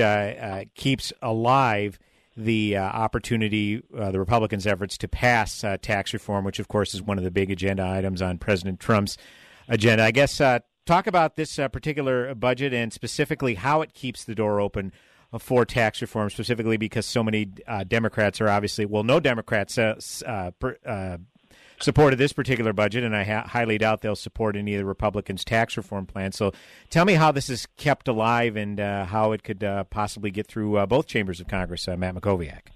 [0.77, 1.99] keeps alive
[2.37, 7.25] the opportunity, the Republicans' efforts to pass tax reform, which of course is one of
[7.25, 9.19] the big agenda items on President Trump's
[9.67, 10.05] agenda.
[10.05, 10.37] I guess
[10.87, 14.93] talk about this particular budget and specifically how it keeps the door open
[15.39, 19.95] for tax reform, specifically because so many uh, Democrats are obviously, well, no Democrats uh,
[20.27, 21.19] uh, per, uh,
[21.81, 25.45] supported this particular budget, and I ha- highly doubt they'll support any of the Republicans'
[25.45, 26.33] tax reform plan.
[26.33, 26.53] So
[26.91, 30.47] tell me how this is kept alive and uh, how it could uh, possibly get
[30.47, 32.69] through both chambers of Congress, Matt Mackowiak.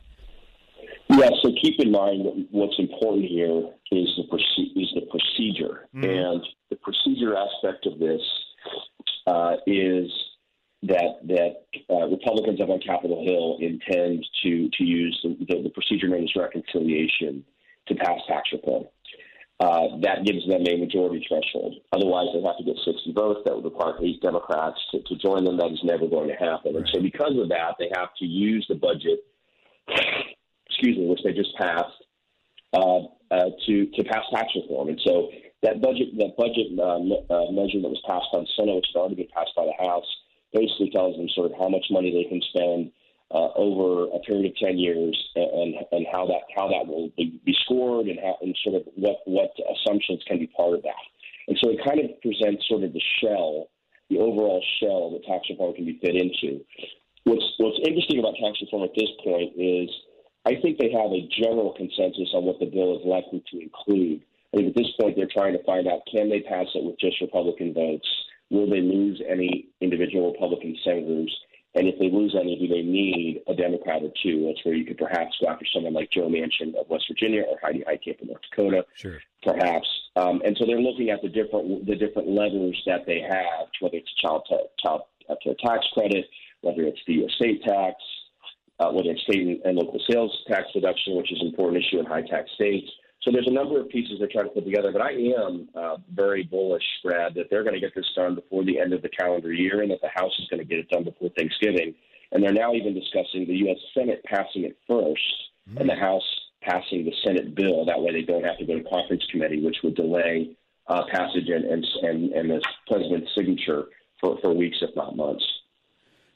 [1.08, 5.88] Yeah, so keep in mind that what's important here is the proce- is the procedure,
[5.94, 6.32] Mhm.
[6.34, 8.20] and the procedure aspect of this
[9.26, 10.10] uh, is
[10.82, 15.70] that that uh, Republicans up on Capitol Hill intend to to use the, the, the
[15.70, 17.44] procedure known as reconciliation
[17.88, 18.84] to pass tax reform.
[19.60, 21.76] Uh, that gives them a majority threshold.
[21.92, 23.40] Otherwise, they have to get 60 votes.
[23.44, 25.56] That would require eight Democrats to, to join them.
[25.56, 26.74] That is never going to happen.
[26.74, 29.22] And so, because of that, they have to use the budget,
[30.66, 31.94] excuse me, which they just passed,
[32.72, 34.88] uh, uh, to to pass tax reform.
[34.88, 35.30] And so,
[35.62, 36.98] that budget that budget uh,
[37.30, 40.10] uh, measure that was passed the Senate, which had already been passed by the House,
[40.52, 42.92] basically tells them sort of how much money they can spend
[43.32, 47.40] uh, over a period of ten years, and and how that how that will be,
[47.44, 51.02] be scored, and how and sort of what what assumptions can be part of that.
[51.48, 53.68] And so it kind of presents sort of the shell,
[54.10, 56.62] the overall shell that tax reform can be fit into.
[57.24, 59.88] What's what's interesting about tax reform at this point is
[60.44, 64.22] I think they have a general consensus on what the bill is likely to include.
[64.52, 66.98] I think at this point they're trying to find out can they pass it with
[66.98, 68.08] just Republican votes?
[68.52, 71.34] Will they lose any individual Republican senators?
[71.74, 74.44] And if they lose any, do they need a Democrat or two?
[74.46, 77.56] That's where you could perhaps go after someone like Joe Manchin of West Virginia or
[77.62, 79.20] Heidi Heitkamp of North Dakota, Sure.
[79.42, 79.88] perhaps.
[80.16, 83.96] Um, and so they're looking at the different the different levers that they have, whether
[83.96, 85.02] it's a child ta- child
[85.42, 86.26] care tax credit,
[86.60, 87.96] whether it's the estate tax,
[88.80, 92.00] uh, whether it's state and, and local sales tax deduction, which is an important issue
[92.00, 92.90] in high tax states.
[93.22, 95.96] So there's a number of pieces they're trying to put together, but I am uh,
[96.12, 99.08] very bullish, Brad, that they're going to get this done before the end of the
[99.08, 101.94] calendar year, and that the House is going to get it done before Thanksgiving.
[102.32, 103.76] And they're now even discussing the U.S.
[103.94, 106.24] Senate passing it 1st and the House
[106.62, 107.84] passing the Senate bill.
[107.84, 110.56] That way, they don't have to go to conference committee, which would delay
[110.88, 113.84] uh, passage and, and and and the president's signature
[114.20, 115.44] for, for weeks, if not months.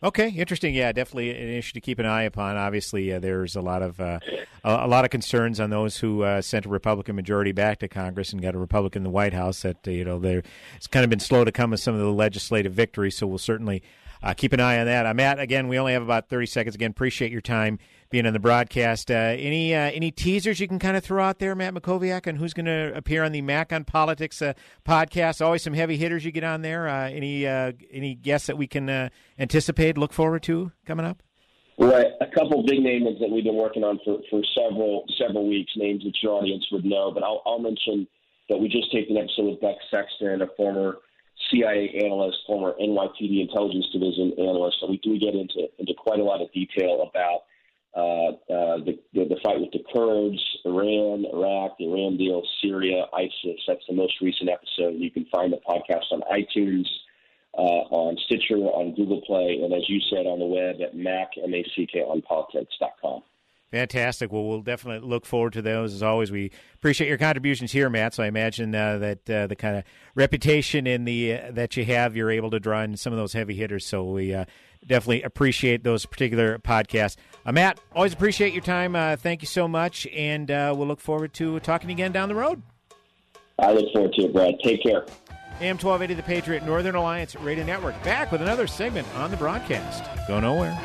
[0.06, 0.72] Okay, interesting.
[0.72, 2.56] Yeah, definitely an issue to keep an eye upon.
[2.56, 4.20] Obviously, uh, there's a lot of uh,
[4.62, 7.88] a, a lot of concerns on those who uh, sent a Republican majority back to
[7.88, 9.62] Congress and got a Republican in the White House.
[9.62, 10.44] That uh, you know, they're
[10.76, 13.16] it's kind of been slow to come with some of the legislative victories.
[13.16, 13.82] So we'll certainly
[14.22, 15.16] uh, keep an eye on that.
[15.16, 16.76] Matt, again, we only have about thirty seconds.
[16.76, 19.10] Again, appreciate your time being on the broadcast.
[19.10, 22.38] Uh, any uh, any teasers you can kind of throw out there, Matt Mackowiak, and
[22.38, 24.52] who's going to appear on the Mac on Politics uh,
[24.86, 25.44] podcast?
[25.44, 26.88] Always some heavy hitters you get on there.
[26.88, 31.22] Uh, any uh, any guests that we can uh, anticipate, look forward to coming up?
[31.78, 35.72] Right, a couple big names that we've been working on for, for several several weeks,
[35.76, 37.10] names that your audience would know.
[37.12, 38.06] But I'll, I'll mention
[38.48, 40.96] that we just taped an episode with Buck Sexton, a former
[41.50, 44.78] CIA analyst, former NYPD Intelligence Division analyst.
[44.80, 47.42] So we do get into into quite a lot of detail about
[47.96, 53.60] uh, uh, the, the fight with the Kurds, Iran, Iraq, the Iran deal, Syria, ISIS.
[53.66, 55.00] That's the most recent episode.
[55.00, 56.84] You can find the podcast on iTunes,
[57.56, 61.30] uh, on Stitcher, on Google Play, and as you said, on the web at mac
[61.42, 63.22] m a c k on politics.com.
[63.70, 64.30] Fantastic.
[64.30, 65.92] Well, we'll definitely look forward to those.
[65.92, 68.14] As always, we appreciate your contributions here, Matt.
[68.14, 71.84] So I imagine uh, that uh, the kind of reputation in the uh, that you
[71.86, 73.84] have, you're able to draw in some of those heavy hitters.
[73.84, 74.44] So we uh,
[74.86, 77.16] definitely appreciate those particular podcasts.
[77.44, 78.96] Uh, Matt, always appreciate your time.
[78.96, 82.62] Uh, thank you so much, and we'll look forward to talking again down the road.
[83.58, 84.54] I look forward to it, Brad.
[84.62, 85.06] Take care.
[85.60, 90.04] AM 1280 The Patriot Northern Alliance Radio Network back with another segment on the broadcast.
[90.28, 90.78] Go nowhere.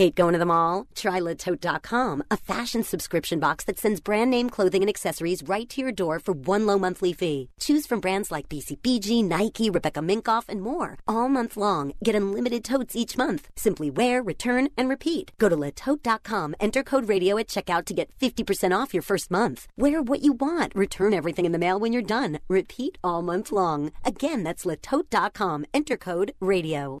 [0.00, 0.86] Hate going to the mall?
[0.94, 5.82] Try LeTote.com, a fashion subscription box that sends brand name clothing and accessories right to
[5.82, 7.50] your door for one low monthly fee.
[7.60, 10.96] Choose from brands like BCBG, Nike, Rebecca Minkoff, and more.
[11.06, 13.50] All month long, get unlimited totes each month.
[13.56, 15.32] Simply wear, return, and repeat.
[15.36, 19.66] Go to LeTote.com, enter code radio at checkout to get 50% off your first month.
[19.76, 22.38] Wear what you want, return everything in the mail when you're done.
[22.48, 23.92] Repeat all month long.
[24.02, 27.00] Again, that's LeTote.com, enter code radio.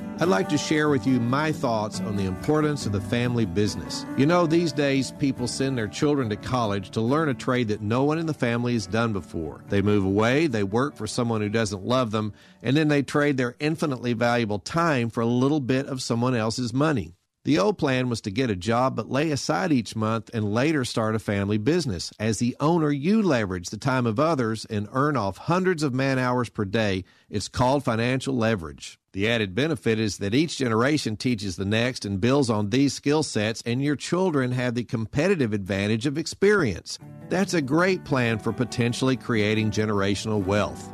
[0.21, 4.05] I'd like to share with you my thoughts on the importance of the family business.
[4.17, 7.81] You know, these days people send their children to college to learn a trade that
[7.81, 9.63] no one in the family has done before.
[9.69, 13.37] They move away, they work for someone who doesn't love them, and then they trade
[13.37, 17.15] their infinitely valuable time for a little bit of someone else's money.
[17.43, 20.85] The old plan was to get a job but lay aside each month and later
[20.85, 22.13] start a family business.
[22.19, 26.19] As the owner, you leverage the time of others and earn off hundreds of man
[26.19, 27.05] hours per day.
[27.27, 28.99] It's called financial leverage.
[29.13, 33.23] The added benefit is that each generation teaches the next and builds on these skill
[33.23, 36.97] sets, and your children have the competitive advantage of experience.
[37.27, 40.93] That's a great plan for potentially creating generational wealth.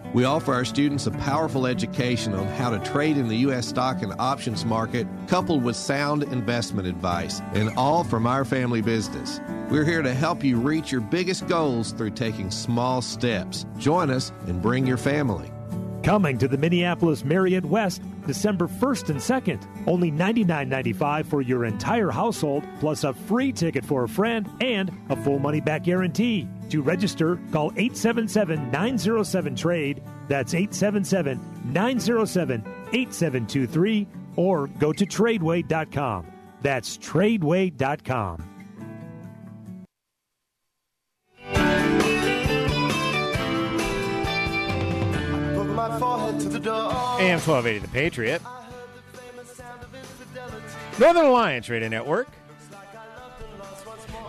[0.13, 3.67] We offer our students a powerful education on how to trade in the U.S.
[3.67, 9.39] stock and options market, coupled with sound investment advice, and all from our family business.
[9.69, 13.65] We're here to help you reach your biggest goals through taking small steps.
[13.77, 15.50] Join us and bring your family.
[16.03, 19.87] Coming to the Minneapolis Marriott West December 1st and 2nd.
[19.87, 25.15] Only $99.95 for your entire household, plus a free ticket for a friend and a
[25.15, 26.47] full money back guarantee.
[26.69, 30.03] To register, call 877 907 TRADE.
[30.27, 31.39] That's 877
[31.73, 36.25] 907 8723 or go to tradeway.com.
[36.61, 38.50] That's tradeway.com.
[45.81, 48.41] AM 1280 The Patriot.
[50.99, 52.27] Northern Alliance Radio Network.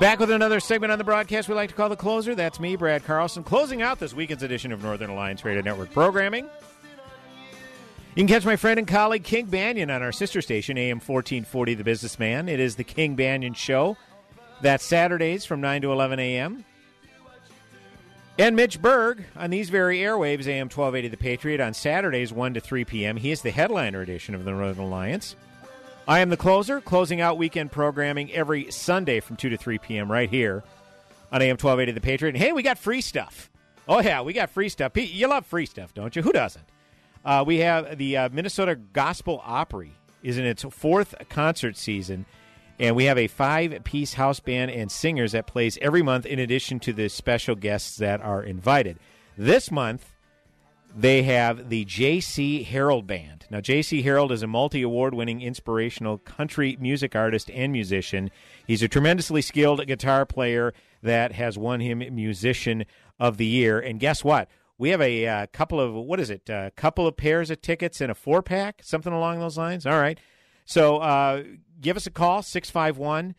[0.01, 2.35] Back with another segment on the broadcast we like to call the closer.
[2.35, 6.45] That's me, Brad Carlson, closing out this weekend's edition of Northern Alliance Radio Network programming.
[6.45, 11.75] You can catch my friend and colleague King Banaian on our sister station, AM 1440
[11.75, 12.49] The Businessman.
[12.49, 13.99] It is the King Banaian Show.
[14.63, 16.65] That's Saturdays from 9 to 11 a.m.
[18.39, 22.61] And Mitch Berg on these very airwaves, AM 1280 The Patriot, on Saturdays, 1 to
[22.61, 23.17] 3 p.m.
[23.19, 25.37] He is the headliner edition of the Northern Alliance.
[26.09, 30.11] I am the closer, closing out weekend programming every Sunday from 2 to 3 p.m.
[30.11, 30.65] right here
[31.31, 32.35] on AM 1280 The Patriot.
[32.35, 33.51] And hey, we got free stuff.
[33.87, 34.93] Oh, yeah, we got free stuff.
[34.97, 36.23] You love free stuff, don't you?
[36.23, 36.65] Who doesn't?
[37.25, 39.93] Uh, we have the uh, Minnesota Gospel Opry
[40.23, 42.25] is in its fourth concert season,
[42.83, 46.81] and we have a five-piece house band and singers that plays every month in addition
[46.81, 48.99] to the special guests that are invited.
[49.39, 50.13] This month,
[50.93, 52.65] they have the J.C.
[52.65, 53.47] Harold Band.
[53.51, 54.03] Now, J.C.
[54.03, 58.33] Harold is a multi award winning inspirational country music artist and musician.
[58.67, 60.75] He's a tremendously skilled guitar player
[61.05, 62.85] that has won him Musician
[63.21, 63.79] of the Year.
[63.79, 64.49] And guess what?
[64.77, 68.01] We have a uh, couple of, what is it, a couple of pairs of tickets
[68.01, 69.87] and a four pack, something along those lines.
[69.87, 70.19] All right.
[70.65, 71.45] So uh,
[71.83, 73.35] give us a call, 651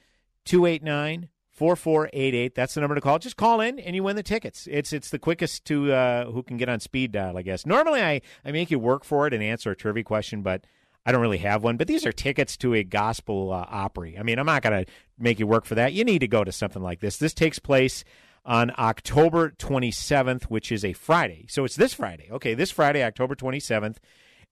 [0.45, 2.55] 289 4488.
[2.55, 3.19] That's the number to call.
[3.19, 4.67] Just call in and you win the tickets.
[4.69, 7.65] It's it's the quickest to uh, who can get on speed dial, I guess.
[7.65, 10.65] Normally I, I make you work for it and answer a trivia question, but
[11.05, 11.77] I don't really have one.
[11.77, 14.17] But these are tickets to a gospel uh, Opry.
[14.17, 15.93] I mean, I'm not going to make you work for that.
[15.93, 17.17] You need to go to something like this.
[17.17, 18.03] This takes place
[18.45, 21.45] on October 27th, which is a Friday.
[21.49, 22.29] So it's this Friday.
[22.31, 23.97] Okay, this Friday, October 27th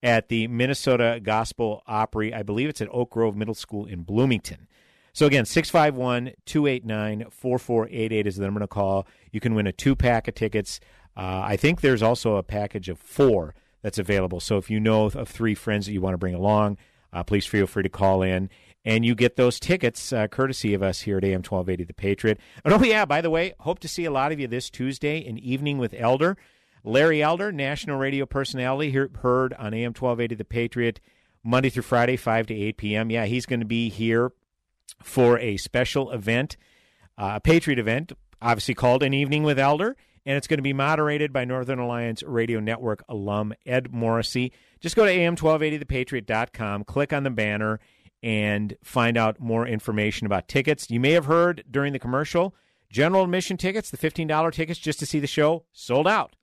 [0.04, 2.34] at the Minnesota Gospel Opry.
[2.34, 4.68] I believe it's at Oak Grove Middle School in Bloomington.
[5.14, 9.06] So again, 651 289 4488 is the number to call.
[9.32, 10.80] You can win a two pack of tickets.
[11.16, 14.40] Uh, I think there's also a package of four that's available.
[14.40, 16.78] So if you know of three friends that you want to bring along,
[17.12, 18.50] uh, please feel free to call in.
[18.84, 22.40] And you get those tickets uh, courtesy of us here at AM 1280 The Patriot.
[22.64, 25.20] And oh, yeah, by the way, hope to see a lot of you this Tuesday
[25.20, 26.38] in Evening with Elder.
[26.84, 31.00] Larry Elder, national radio personality, heard on AM 1280 The Patriot
[31.44, 33.12] Monday through Friday, 5 to 8 p.m.
[33.12, 34.32] Yeah, he's going to be here
[35.04, 36.58] for a special event,
[37.18, 38.12] uh, a Patriot event,
[38.42, 42.22] obviously called An Evening with Elder, and it's going to be moderated by Northern Alliance
[42.24, 44.52] Radio Network alum Ed Morrissey.
[44.80, 47.80] Just go to am1280thepatriot.com, click on the banner,
[48.22, 50.92] and find out more information about tickets.
[50.92, 52.54] You may have heard during the commercial,
[52.92, 56.36] general admission tickets, the $15 tickets just to see the show, sold out.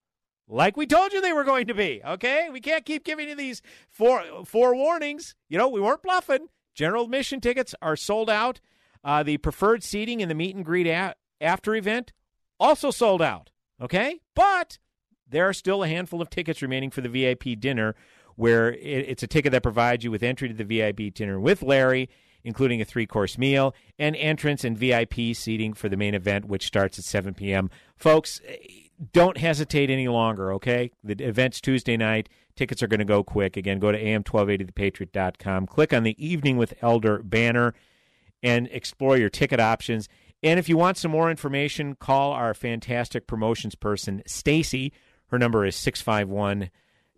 [0.48, 2.00] Like we told you they were going to be.
[2.04, 5.34] Okay, we can't keep giving you these four four warnings.
[5.48, 6.48] You know, we weren't bluffing.
[6.74, 8.60] General admission tickets are sold out.
[9.04, 12.12] Uh, the preferred seating in the meet and greet a- after event
[12.58, 13.50] also sold out.
[13.80, 14.78] Okay, but
[15.28, 17.94] there are still a handful of tickets remaining for the VIP dinner,
[18.36, 21.62] where it, it's a ticket that provides you with entry to the VIP dinner with
[21.62, 22.08] Larry,
[22.42, 26.66] including a three course meal and entrance and VIP seating for the main event, which
[26.66, 27.70] starts at 7 p.m.
[27.96, 28.40] Folks,
[29.12, 30.90] don't hesitate any longer, okay?
[31.04, 32.28] The event's Tuesday night.
[32.56, 33.56] Tickets are going to go quick.
[33.56, 37.74] Again, go to am1280thepatriot.com, click on the Evening with Elder banner,
[38.42, 40.08] and explore your ticket options.
[40.42, 44.92] And if you want some more information, call our fantastic promotions person, Stacy.
[45.28, 46.70] Her number is 651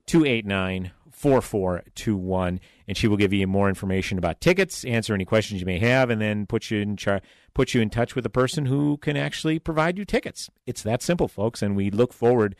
[0.06, 5.66] 289 4421, and she will give you more information about tickets, answer any questions you
[5.66, 7.20] may have, and then put you in char-
[7.52, 10.48] put you in touch with a person who can actually provide you tickets.
[10.64, 12.56] It's that simple, folks, and we look forward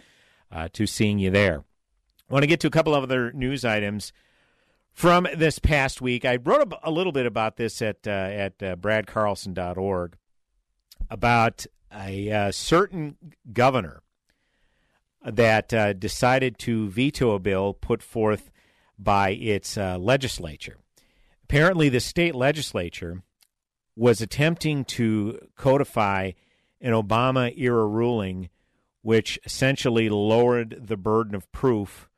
[0.52, 1.64] uh, to seeing you there.
[2.28, 4.12] I want to get to a couple of other news items
[4.92, 6.26] from this past week.
[6.26, 10.16] I wrote a, little bit about this at uh, at uh, bradcarlson.org
[11.08, 11.64] about
[11.96, 13.16] a uh, certain
[13.54, 14.02] governor
[15.24, 18.49] that uh, decided to veto a bill put forth
[19.03, 20.78] by its uh, legislature.
[21.44, 23.22] Apparently, the state legislature
[23.96, 26.32] was attempting to codify
[26.80, 28.48] an Obama era ruling
[29.03, 32.09] which essentially lowered the burden of proof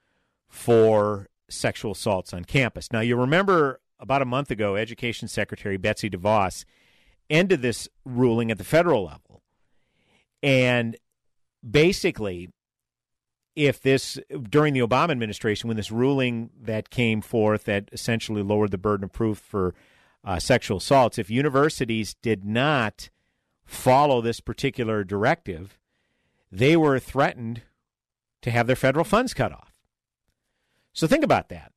[0.49, 2.91] for sexual assaults on campus.
[2.93, 6.64] Now, you remember about a month ago, Education Secretary Betsy DeVos
[7.30, 9.43] ended this ruling at the federal level.
[10.43, 10.97] And
[11.68, 12.51] basically,
[13.55, 18.71] if this during the Obama administration, when this ruling that came forth that essentially lowered
[18.71, 19.75] the burden of proof for
[20.25, 23.11] uh, sexual assaults, if universities did not
[23.65, 25.79] follow this particular directive,
[26.51, 27.63] they were threatened
[28.43, 29.81] to have their federal funds cut off.
[30.93, 31.73] So think about that.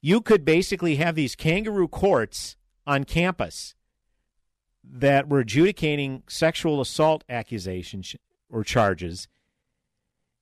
[0.00, 3.74] You could basically have these kangaroo courts on campus
[4.84, 8.14] that were adjudicating sexual assault accusations
[8.48, 9.26] or charges,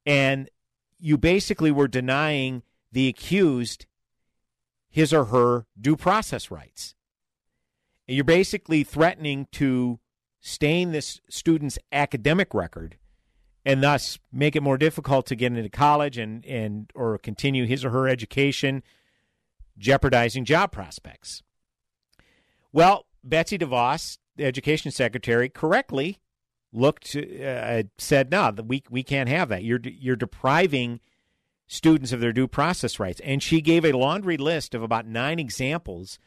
[0.07, 0.51] and
[0.99, 3.87] you basically were denying the accused
[4.89, 6.95] his or her due process rights.
[8.07, 9.99] And you're basically threatening to
[10.41, 12.97] stain this student's academic record
[13.65, 17.85] and thus make it more difficult to get into college and, and or continue his
[17.85, 18.83] or her education,
[19.79, 21.43] jeopardizing job prospects.
[22.73, 26.21] Well, Betsy DeVos, the education secretary, correctly
[26.75, 29.65] looked uh, said no, we we can't have that.
[29.65, 31.01] You're you're depriving
[31.67, 35.39] students of their due process rights, and she gave a laundry list of about nine
[35.39, 36.19] examples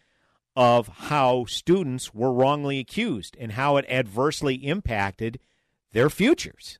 [0.56, 5.40] of how students were wrongly accused and how it adversely impacted
[5.92, 6.80] their futures.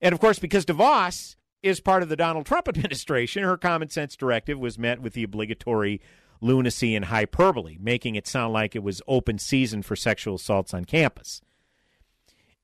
[0.00, 4.16] And of course, because DeVos is part of the Donald Trump administration, her common sense
[4.16, 6.00] directive was met with the obligatory
[6.40, 10.84] lunacy and hyperbole, making it sound like it was open season for sexual assaults on
[10.84, 11.42] campus.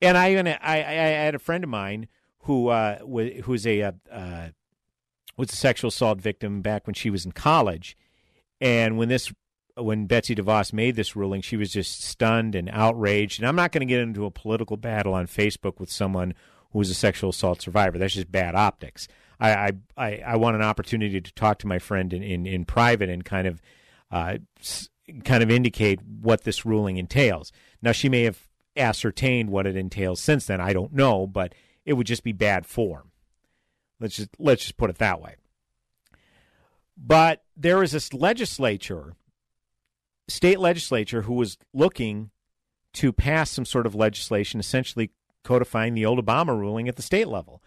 [0.01, 2.07] And I, even I, I had a friend of mine
[2.39, 4.49] who uh, who's a uh,
[5.37, 7.95] was a sexual assault victim back when she was in college,
[8.59, 9.31] and when this
[9.77, 13.39] when Betsy DeVos made this ruling, she was just stunned and outraged.
[13.39, 16.33] And I'm not going to get into a political battle on Facebook with someone
[16.71, 17.97] who was a sexual assault survivor.
[17.97, 19.07] That's just bad optics.
[19.39, 23.09] I I, I want an opportunity to talk to my friend in, in, in private
[23.09, 23.61] and kind of
[24.11, 24.37] uh,
[25.23, 27.51] kind of indicate what this ruling entails.
[27.81, 30.61] Now she may have ascertained what it entails since then.
[30.61, 31.53] I don't know, but
[31.85, 33.11] it would just be bad form.
[33.99, 35.35] Let's just let's just put it that way.
[36.97, 39.15] But there is this legislature,
[40.27, 42.31] state legislature, who was looking
[42.93, 45.11] to pass some sort of legislation, essentially
[45.43, 47.63] codifying the old Obama ruling at the state level.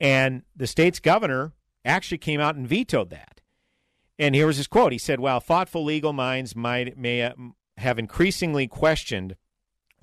[0.00, 1.52] And the state's governor
[1.84, 3.40] actually came out and vetoed that.
[4.18, 4.92] And here was his quote.
[4.92, 7.34] He said, "While thoughtful legal minds might may uh,
[7.76, 9.36] have increasingly questioned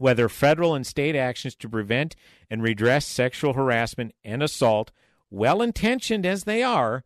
[0.04, 2.14] whether federal and state actions to prevent
[2.49, 4.91] and redress sexual harassment and assault,
[5.32, 7.06] well intentioned as they are,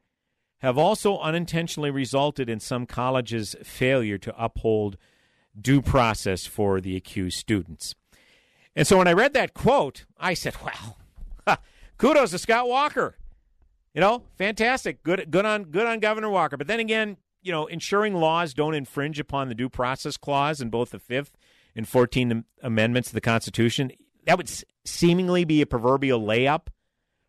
[0.62, 4.98] have also unintentionally resulted in some colleges' failure to uphold
[5.56, 7.94] due process for the accused students.
[8.76, 11.58] And so when I read that quote, I said, "Wow,
[12.00, 13.16] kudos to Scott Walker.
[13.94, 15.04] You know, fantastic.
[15.04, 18.74] Good, good on, good on Governor Walker." But then again, you know, ensuring laws don't
[18.74, 21.38] infringe upon the due process clause in both the Fifth
[21.78, 23.92] and 14 Amendments to the Constitution
[24.28, 24.52] that would
[24.84, 26.68] seemingly be a proverbial layup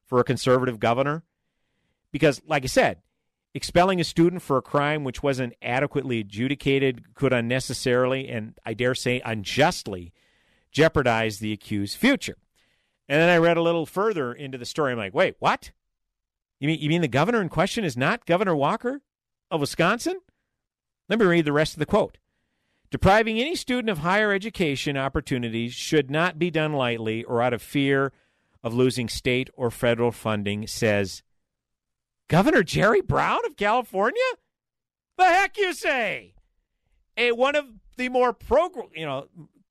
[0.04, 1.22] for a conservative governor,
[2.10, 3.02] because, like I said,
[3.54, 8.96] expelling a student for a crime which wasn't adequately adjudicated could unnecessarily and I dare
[8.96, 10.12] say unjustly
[10.72, 12.36] jeopardize the accused's future.
[13.08, 14.92] And then I read a little further into the story.
[14.92, 15.70] I'm like, wait, what?
[16.58, 19.02] You mean you mean the governor in question is not Governor Walker
[19.52, 20.18] of Wisconsin?
[21.08, 22.18] Let me read the rest of the quote.
[22.90, 27.60] Depriving any student of higher education opportunities should not be done lightly or out of
[27.60, 28.12] fear
[28.62, 31.22] of losing state or federal funding, says
[32.28, 34.22] Governor Jerry Brown of California?
[35.18, 36.34] The heck you say?
[37.16, 37.66] A one of
[37.96, 39.26] the more pro, you know,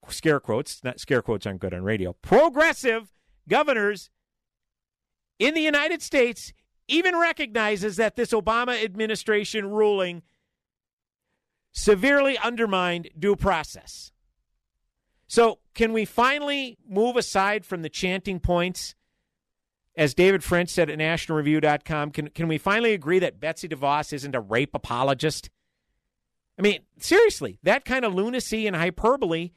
[0.09, 2.13] scare quotes, not scare quotes aren't good on radio.
[2.13, 3.13] Progressive
[3.49, 4.09] governors
[5.39, 6.53] in the United States
[6.87, 10.21] even recognizes that this Obama administration ruling
[11.71, 14.11] severely undermined due process.
[15.27, 18.95] So, can we finally move aside from the chanting points?
[19.95, 24.35] As David French said at nationalreview.com, can, can we finally agree that Betsy DeVos isn't
[24.35, 25.49] a rape apologist?
[26.57, 29.51] I mean, seriously, that kind of lunacy and hyperbole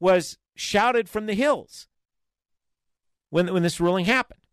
[0.00, 1.88] was shouted from the hills
[3.30, 4.45] when, when this ruling happened.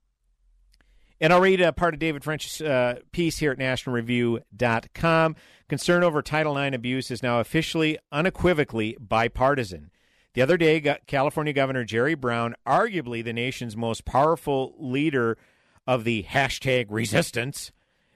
[1.24, 5.36] And I'll read a part of David French's uh, piece here at nationalreview.com.
[5.70, 9.90] Concern over Title IX abuse is now officially, unequivocally bipartisan.
[10.34, 15.38] The other day, California Governor Jerry Brown, arguably the nation's most powerful leader
[15.88, 17.72] of the hashtag resistance,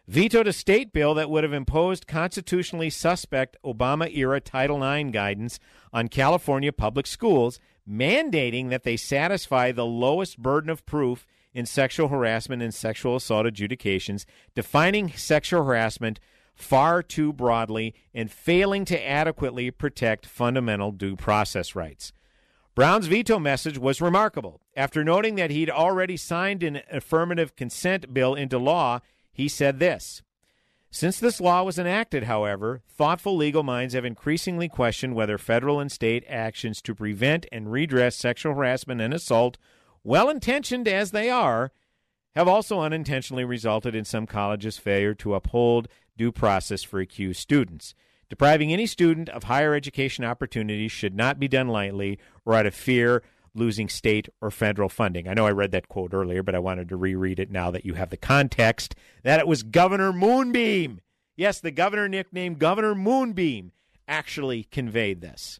[0.05, 5.61] vetoed a state bill that would have imposed constitutionally suspect Obama era Title IX guidance
[5.93, 7.57] on California public schools,
[7.89, 13.45] mandating that they satisfy the lowest burden of proof in sexual harassment and sexual assault
[13.45, 16.19] adjudications, defining sexual harassment
[16.53, 22.11] far too broadly and failing to adequately protect fundamental due process rights.
[22.77, 24.61] Brown's veto message was remarkable.
[24.75, 28.99] After noting that he'd already signed an affirmative consent bill into law,
[29.31, 30.21] he said this
[30.91, 35.91] Since this law was enacted, however, thoughtful legal minds have increasingly questioned whether federal and
[35.91, 39.57] state actions to prevent and redress sexual harassment and assault,
[40.07, 41.69] well intentioned as they are,
[42.33, 47.93] have also unintentionally resulted in some colleges' failure to uphold due process for accused students.
[48.29, 52.73] Depriving any student of higher education opportunities should not be done lightly or out of
[52.73, 53.21] fear
[53.53, 55.27] losing state or federal funding.
[55.27, 57.85] I know I read that quote earlier, but I wanted to reread it now that
[57.85, 61.01] you have the context that it was Governor Moonbeam.
[61.35, 63.71] Yes, the governor nicknamed Governor Moonbeam
[64.07, 65.59] actually conveyed this.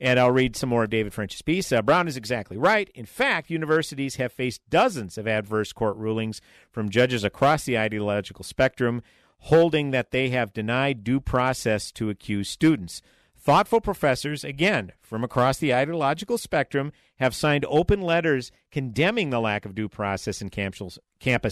[0.00, 1.70] And I'll read some more of David French's piece.
[1.70, 2.90] Uh, Brown is exactly right.
[2.94, 6.40] In fact, universities have faced dozens of adverse court rulings
[6.70, 9.02] from judges across the ideological spectrum
[9.44, 13.02] holding that they have denied due process to accused students.
[13.36, 19.66] Thoughtful professors, again, from across the ideological spectrum, have signed open letters condemning the lack
[19.66, 20.98] of due process in campus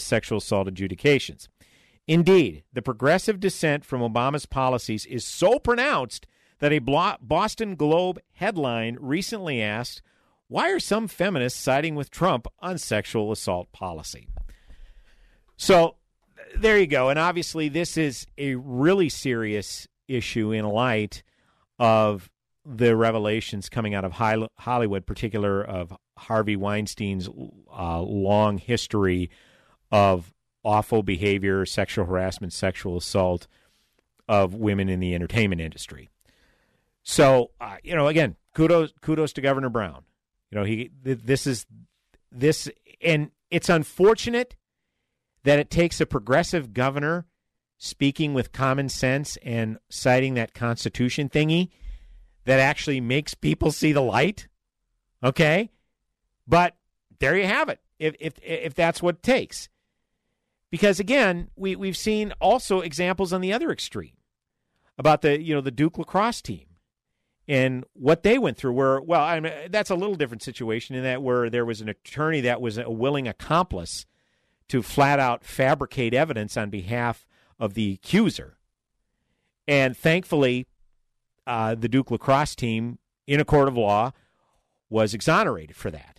[0.03, 1.49] sexual assault adjudications.
[2.07, 6.25] Indeed, the progressive dissent from Obama's policies is so pronounced
[6.63, 10.01] that a Boston Globe headline recently asked,
[10.47, 14.29] why are some feminists siding with Trump on sexual assault policy?
[15.57, 15.95] So
[16.55, 17.09] there you go.
[17.09, 21.23] And obviously, this is a really serious issue in light
[21.79, 22.29] of
[22.65, 27.27] the revelations coming out of Hollywood, particular of Harvey Weinstein's
[27.77, 29.29] uh, long history
[29.91, 30.33] of
[30.63, 33.47] awful behavior, sexual harassment, sexual assault
[34.29, 36.09] of women in the entertainment industry.
[37.03, 40.03] So, uh, you know, again, kudos kudos to Governor Brown.
[40.49, 41.65] You know, he this is
[42.31, 42.69] this
[43.01, 44.55] and it's unfortunate
[45.43, 47.25] that it takes a progressive governor
[47.77, 51.69] speaking with common sense and citing that constitution thingy
[52.45, 54.47] that actually makes people see the light.
[55.21, 55.69] Okay?
[56.47, 56.75] But
[57.19, 57.79] there you have it.
[57.99, 59.69] If if if that's what it takes.
[60.71, 64.13] Because again, we we've seen also examples on the other extreme
[64.97, 66.65] about the you know the Duke lacrosse team
[67.47, 71.03] and what they went through where well I mean, that's a little different situation in
[71.03, 74.05] that where there was an attorney that was a willing accomplice
[74.69, 77.25] to flat out fabricate evidence on behalf
[77.59, 78.57] of the accuser
[79.67, 80.67] and thankfully
[81.45, 84.11] uh, the duke lacrosse team in a court of law
[84.89, 86.13] was exonerated for that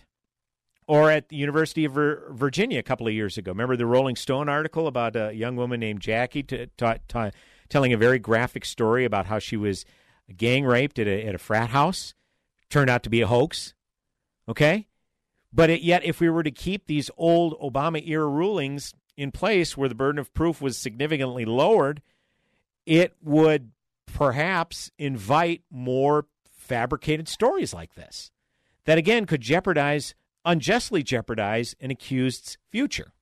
[0.87, 3.51] or at the University of Virginia a couple of years ago.
[3.51, 7.31] Remember the Rolling Stone article about a young woman named Jackie t- t- t-
[7.69, 9.85] telling a very graphic story about how she was
[10.33, 12.13] gang raped at a, at a frat house.
[12.69, 13.73] Turned out to be a hoax.
[14.49, 14.87] Okay?
[15.53, 19.77] But it, yet, if we were to keep these old Obama era rulings in place
[19.77, 22.01] where the burden of proof was significantly lowered,
[22.85, 23.71] it would
[24.13, 26.25] perhaps invite more
[26.57, 28.31] fabricated stories like this
[28.85, 30.13] that, again, could jeopardize,
[30.43, 33.13] unjustly jeopardize an accused's future.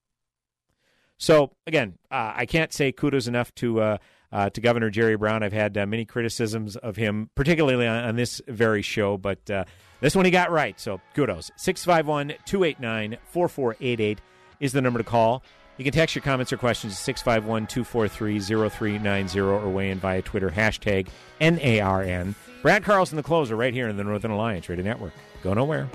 [1.18, 3.98] So, again, uh, I can't say kudos enough to uh,
[4.34, 5.44] uh, to Governor Jerry Brown.
[5.44, 9.64] I've had uh, many criticisms of him, particularly on, on this very show, but uh,
[10.02, 10.78] this one he got right.
[10.80, 11.52] So kudos.
[11.56, 14.20] 651 289 4488
[14.60, 15.44] is the number to call.
[15.78, 20.22] You can text your comments or questions to 651 243 0390 or weigh in via
[20.22, 21.08] Twitter, hashtag
[21.40, 22.36] NARN.
[22.62, 25.14] Brad Carlson, the closer, right here in the Northern Alliance Radio Network.
[25.44, 25.90] Go nowhere.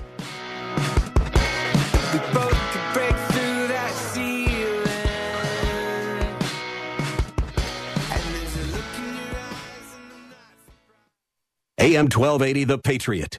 [11.81, 13.37] AM 1280, The Patriot.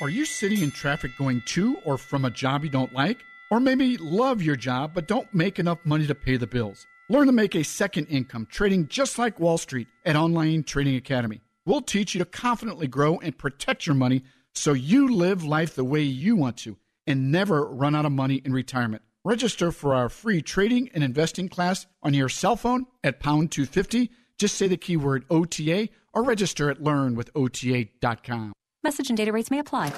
[0.00, 3.18] Are you sitting in traffic going to or from a job you don't like?
[3.52, 6.88] Or maybe love your job but don't make enough money to pay the bills?
[7.08, 11.40] Learn to make a second income trading just like Wall Street at Online Trading Academy.
[11.64, 15.84] We'll teach you to confidently grow and protect your money so you live life the
[15.84, 16.76] way you want to
[17.06, 19.04] and never run out of money in retirement.
[19.24, 24.10] Register for our free trading and investing class on your cell phone at pound 250.
[24.36, 28.52] Just say the keyword OTA or register at learnwithota.com.
[28.82, 29.92] Message and data rates may apply.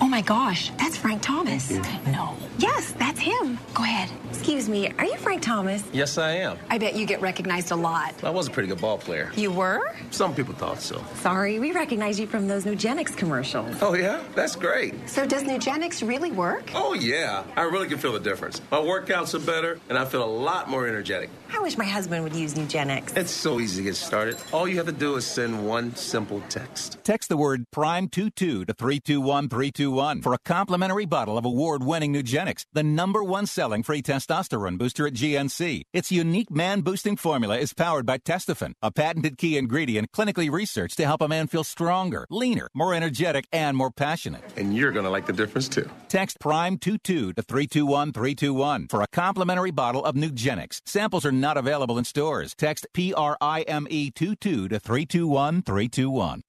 [0.00, 1.70] Oh my gosh, that's Frank Thomas.
[2.06, 2.34] No.
[2.58, 3.58] Yes, that's him.
[3.74, 4.10] Go ahead.
[4.30, 5.84] Excuse me, are you Frank Thomas?
[5.92, 6.58] Yes, I am.
[6.70, 8.14] I bet you get recognized a lot.
[8.24, 9.30] I was a pretty good ball player.
[9.36, 9.94] You were?
[10.10, 11.04] Some people thought so.
[11.16, 13.76] Sorry, we recognize you from those Nugenix commercials.
[13.82, 14.22] Oh, yeah?
[14.34, 14.94] That's great.
[15.08, 16.70] So, does Nugenix really work?
[16.74, 17.44] Oh, yeah.
[17.54, 18.62] I really can feel the difference.
[18.70, 21.28] My workouts are better, and I feel a lot more energetic.
[21.54, 23.14] I wish my husband would use Nugenix.
[23.14, 24.36] It's so easy to get started.
[24.52, 26.98] All you have to do is send one simple text.
[27.04, 32.82] Text the word Prime22 to 321321 for a complimentary bottle of award winning Nugenix, the
[32.82, 35.82] number one selling free testosterone booster at GNC.
[35.92, 40.96] Its unique man boosting formula is powered by Testofen, a patented key ingredient clinically researched
[40.96, 44.42] to help a man feel stronger, leaner, more energetic, and more passionate.
[44.56, 45.88] And you're going to like the difference too.
[46.08, 50.80] Text Prime22 to 321321 for a complimentary bottle of Nugenix.
[50.86, 52.54] Samples are not available in stores.
[52.54, 56.40] Text P R I M E 22 to 321321.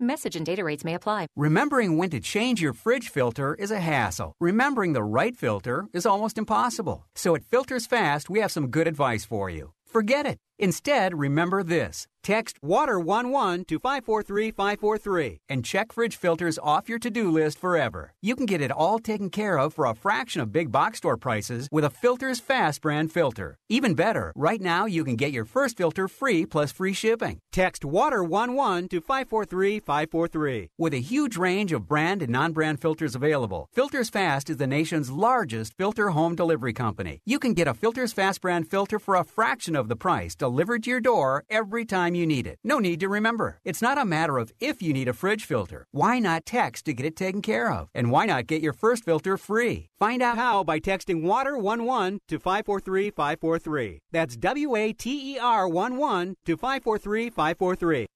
[0.00, 1.28] Message and data rates may apply.
[1.36, 4.34] Remembering when to change your fridge filter is a hassle.
[4.40, 7.06] Remembering the right filter is almost impossible.
[7.14, 9.70] So at Filters Fast, we have some good advice for you.
[9.86, 10.38] Forget it.
[10.58, 12.08] Instead, remember this.
[12.24, 18.14] Text WATER11 to 543543 and check fridge filters off your to do list forever.
[18.22, 21.18] You can get it all taken care of for a fraction of big box store
[21.18, 23.58] prices with a Filters Fast brand filter.
[23.68, 27.40] Even better, right now you can get your first filter free plus free shipping.
[27.52, 30.70] Text WATER11 to 543543.
[30.78, 34.66] With a huge range of brand and non brand filters available, Filters Fast is the
[34.66, 37.20] nation's largest filter home delivery company.
[37.26, 40.84] You can get a Filters Fast brand filter for a fraction of the price delivered
[40.84, 42.58] to your door every time you need it.
[42.64, 43.60] No need to remember.
[43.64, 45.86] It's not a matter of if you need a fridge filter.
[45.90, 47.88] Why not text to get it taken care of?
[47.94, 49.90] And why not get your first filter free?
[49.98, 54.00] Find out how by texting WATER11 to 543543.
[54.12, 58.06] That's W A T E R 11 to 543543.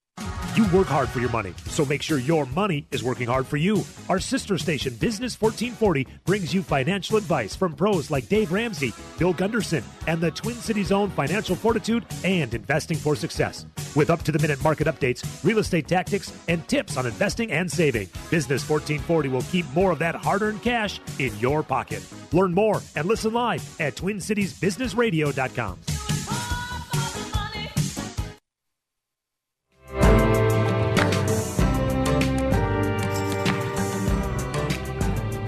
[0.58, 3.56] You work hard for your money, so make sure your money is working hard for
[3.56, 3.84] you.
[4.08, 9.32] Our sister station, Business 1440, brings you financial advice from pros like Dave Ramsey, Bill
[9.32, 13.66] Gunderson, and the Twin Cities own Financial Fortitude and Investing for Success.
[13.94, 17.70] With up to the minute market updates, real estate tactics, and tips on investing and
[17.70, 22.04] saving, Business 1440 will keep more of that hard earned cash in your pocket.
[22.32, 25.78] Learn more and listen live at TwinCitiesBusinessRadio.com.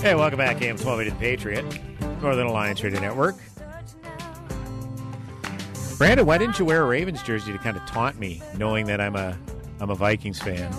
[0.03, 3.37] Hey, welcome back, AM 1280 The Patriot, Northern Alliance Radio Network.
[5.99, 8.99] Brandon, why didn't you wear a Ravens jersey to kind of taunt me, knowing that
[9.01, 9.37] I'm a
[9.79, 10.73] I'm a Vikings fan?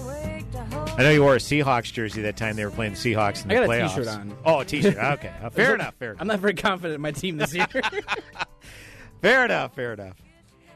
[0.97, 3.51] I know you wore a Seahawks jersey that time they were playing the Seahawks in
[3.51, 3.89] I the got playoffs.
[3.89, 4.37] T-shirt on.
[4.43, 4.97] Oh, a T-shirt.
[4.99, 5.93] Okay, Uh, fair enough.
[5.99, 6.21] Fair enough.
[6.21, 7.67] I'm not very confident in my team this year.
[9.21, 9.75] Fair enough.
[9.75, 10.15] Fair enough.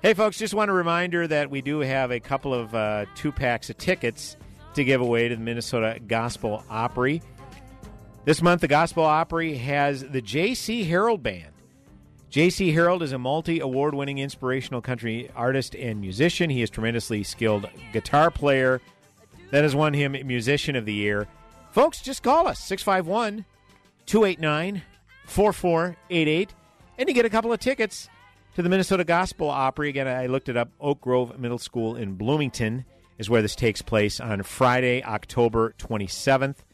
[0.03, 3.31] Hey, folks, just want a reminder that we do have a couple of uh, two
[3.31, 4.37] packs of tickets
[4.75, 7.23] to give away to the Minnesota Gospel Opry.
[8.26, 10.84] This month, the Gospel Opry has the J.C.
[10.86, 11.51] Harold Band.
[12.32, 12.71] J.C.
[12.71, 16.49] Harold is a multi award winning inspirational country artist and musician.
[16.49, 18.82] He is tremendously skilled guitar player
[19.51, 21.28] that has won him Musician of the Year.
[21.69, 23.45] Folks, just call us 651
[24.07, 24.82] 289
[25.28, 26.53] 4488
[26.97, 28.09] and you get a couple of tickets
[28.55, 29.89] to the Minnesota Gospel Opry.
[29.89, 30.71] Again, I looked it up.
[30.82, 32.86] Oak Grove Middle School in Bloomington
[33.19, 36.64] is where this takes place on Friday, October 27th.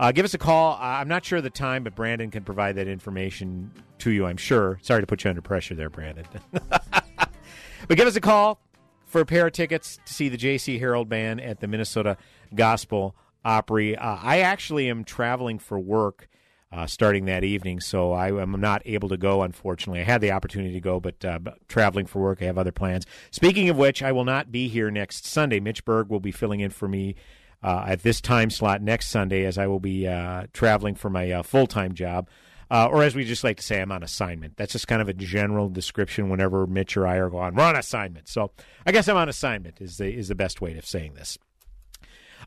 [0.00, 0.78] Uh, give us a call.
[0.80, 4.38] I'm not sure of the time, but Brandon can provide that information to you, I'm
[4.38, 4.78] sure.
[4.80, 6.24] Sorry to put you under pressure there, Brandon.
[6.52, 8.58] but give us a call
[9.04, 10.78] for a pair of tickets to see the J.C.
[10.78, 12.16] Harold Band at the Minnesota
[12.54, 13.94] Gospel Opry.
[13.94, 16.30] Uh, I actually am traveling for work
[16.72, 20.00] uh, starting that evening, so I am not able to go, unfortunately.
[20.00, 22.72] I had the opportunity to go, but, uh, but traveling for work, I have other
[22.72, 23.04] plans.
[23.30, 25.60] Speaking of which, I will not be here next Sunday.
[25.60, 27.16] Mitch Berg will be filling in for me
[27.62, 31.42] at this time slot next Sunday as I will be uh, traveling for my uh,
[31.42, 32.28] full time job.
[32.70, 34.56] Uh, or as we just like to say, I'm on assignment.
[34.56, 37.74] That's just kind of a general description whenever Mitch or I are going, we're on
[37.74, 38.28] assignment.
[38.28, 38.52] So
[38.86, 41.36] I guess I'm on assignment is the, is the best way of saying this.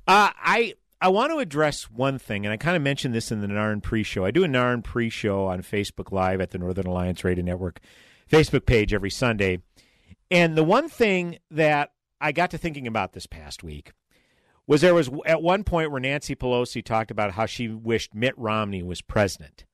[0.08, 3.42] Uh, I I want to address one thing, and I kind of mentioned this in
[3.42, 4.24] the Narn pre-show.
[4.24, 7.82] I do a Narn pre-show on Facebook Live at the Northern Alliance Radio Network
[8.32, 9.62] Facebook page every Sunday.
[10.32, 11.92] And the one thing that
[12.22, 13.92] I got to thinking about this past week
[14.66, 18.38] was there was at one point where Nancy Pelosi talked about how she wished Mitt
[18.38, 19.66] Romney was president.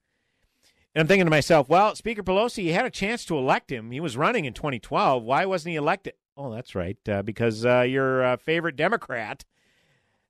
[0.95, 3.91] And I'm thinking to myself, well, Speaker Pelosi, you had a chance to elect him.
[3.91, 5.23] He was running in 2012.
[5.23, 6.13] Why wasn't he elected?
[6.35, 9.45] Oh, that's right, uh, because uh, your uh, favorite Democrat,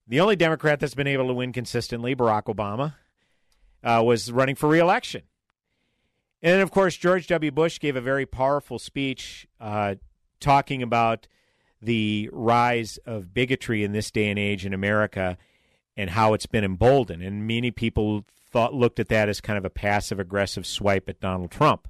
[0.08, 2.96] the only Democrat that's been able to win consistently, Barack Obama,
[3.84, 5.22] uh, was running for reelection.
[6.42, 7.52] And then, of course, George W.
[7.52, 9.96] Bush gave a very powerful speech uh,
[10.40, 11.28] talking about
[11.82, 15.38] the rise of bigotry in this day and age in America
[15.96, 17.24] and how it's been emboldened.
[17.24, 21.20] And many people thought looked at that as kind of a passive aggressive swipe at
[21.20, 21.88] Donald Trump.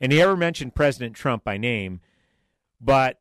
[0.00, 2.00] And he never mentioned President Trump by name,
[2.80, 3.20] but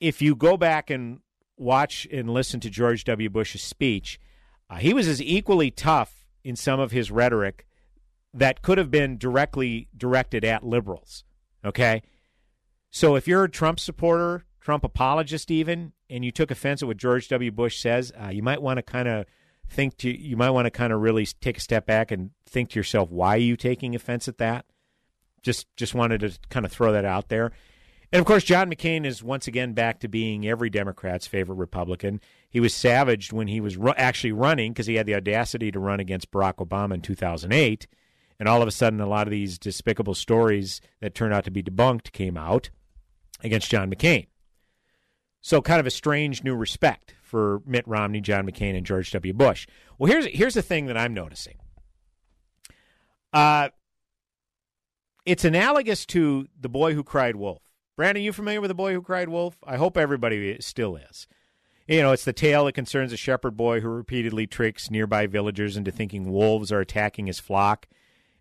[0.00, 1.20] if you go back and
[1.56, 3.30] watch and listen to George W.
[3.30, 4.20] Bush's speech,
[4.68, 7.66] uh, he was as equally tough in some of his rhetoric
[8.34, 11.24] that could have been directly directed at liberals.
[11.64, 12.02] Okay?
[12.90, 16.96] So if you're a Trump supporter, Trump apologist even, and you took offense at what
[16.96, 17.52] George W.
[17.52, 19.24] Bush says, uh, you might want to kind of
[19.70, 22.70] think to you might want to kind of really take a step back and think
[22.70, 24.66] to yourself, why are you taking offense at that?
[25.40, 27.52] Just just wanted to kind of throw that out there.
[28.12, 32.20] And of course, John McCain is once again back to being every Democrat's favorite Republican.
[32.50, 35.78] He was savaged when he was ru- actually running because he had the audacity to
[35.78, 37.86] run against Barack Obama in 2008.
[38.40, 41.52] And all of a sudden, a lot of these despicable stories that turned out to
[41.52, 42.70] be debunked came out
[43.44, 44.26] against John McCain.
[45.46, 49.32] So, kind of a strange new respect for Mitt Romney, John McCain, and George W.
[49.32, 49.68] Bush.
[49.96, 51.58] Well, here's here's the thing that I'm noticing.
[53.32, 53.68] Uh,
[55.24, 57.62] it's analogous to the boy who cried wolf.
[57.96, 59.56] Brandon, you familiar with the boy who cried wolf?
[59.64, 61.28] I hope everybody still is.
[61.86, 65.76] You know, it's the tale that concerns a shepherd boy who repeatedly tricks nearby villagers
[65.76, 67.86] into thinking wolves are attacking his flock.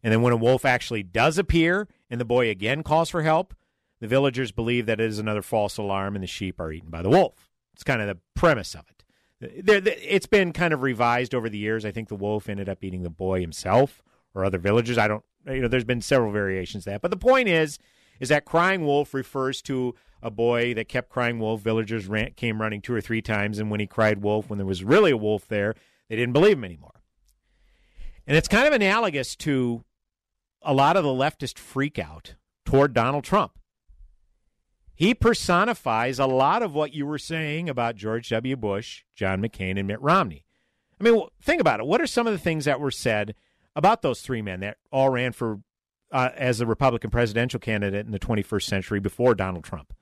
[0.02, 3.54] And then when a wolf actually does appear and the boy again calls for help,
[4.00, 7.02] the villagers believe that it is another false alarm and the sheep are eaten by
[7.02, 7.50] the wolf.
[7.74, 9.04] It's kind of the premise of it.
[9.42, 11.86] It's been kind of revised over the years.
[11.86, 14.02] I think the wolf ended up eating the boy himself
[14.34, 14.98] or other villagers.
[14.98, 17.02] I don't, you know, there's been several variations of that.
[17.02, 17.78] But the point is,
[18.20, 21.62] is that crying wolf refers to a boy that kept crying wolf.
[21.62, 24.66] Villagers ran, came running two or three times, and when he cried wolf, when there
[24.66, 25.76] was really a wolf there,
[26.10, 27.02] they didn't believe him anymore.
[28.26, 29.84] And it's kind of analogous to
[30.62, 32.36] a lot of the leftist freakout
[32.66, 33.52] toward Donald Trump.
[34.96, 38.56] He personifies a lot of what you were saying about George W.
[38.56, 40.46] Bush, John McCain, and Mitt Romney.
[41.00, 41.86] I mean, think about it.
[41.86, 43.36] What are some of the things that were said
[43.76, 45.60] about those three men that all ran for
[46.12, 49.94] uh, as a Republican presidential candidate in the 21st century before Donald Trump?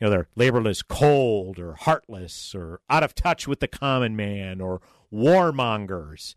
[0.00, 4.16] You know, they're labeled as cold or heartless or out of touch with the common
[4.16, 4.80] man or
[5.12, 6.34] warmongers,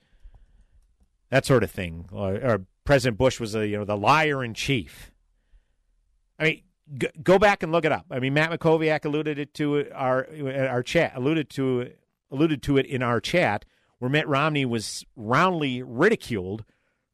[1.32, 2.05] that sort of thing.
[2.11, 5.11] Or, or President Bush was a you know the liar in chief.
[6.38, 6.61] I mean,
[7.23, 8.05] go back and look it up.
[8.11, 10.27] I mean, Matt Mackowiak alluded it to our
[10.69, 11.91] our chat alluded to
[12.31, 13.65] alluded to it in our chat
[13.99, 16.65] where Mitt Romney was roundly ridiculed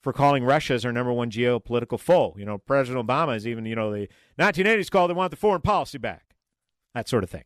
[0.02, 2.36] for calling Russia as our number one geopolitical foe.
[2.38, 4.10] You know, President Obama is even you know the
[4.40, 6.36] 1980s called they want the foreign policy back,
[6.94, 7.46] that sort of thing.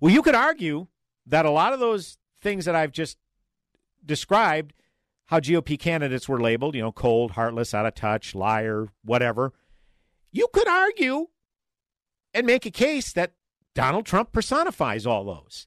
[0.00, 0.88] Well, you could argue
[1.26, 3.18] that a lot of those things that I've just
[4.04, 4.72] described,
[5.26, 9.52] how GOP candidates were labeled, you know, cold, heartless, out of touch, liar, whatever
[10.32, 11.28] you could argue
[12.34, 13.32] and make a case that
[13.74, 15.66] Donald Trump personifies all those.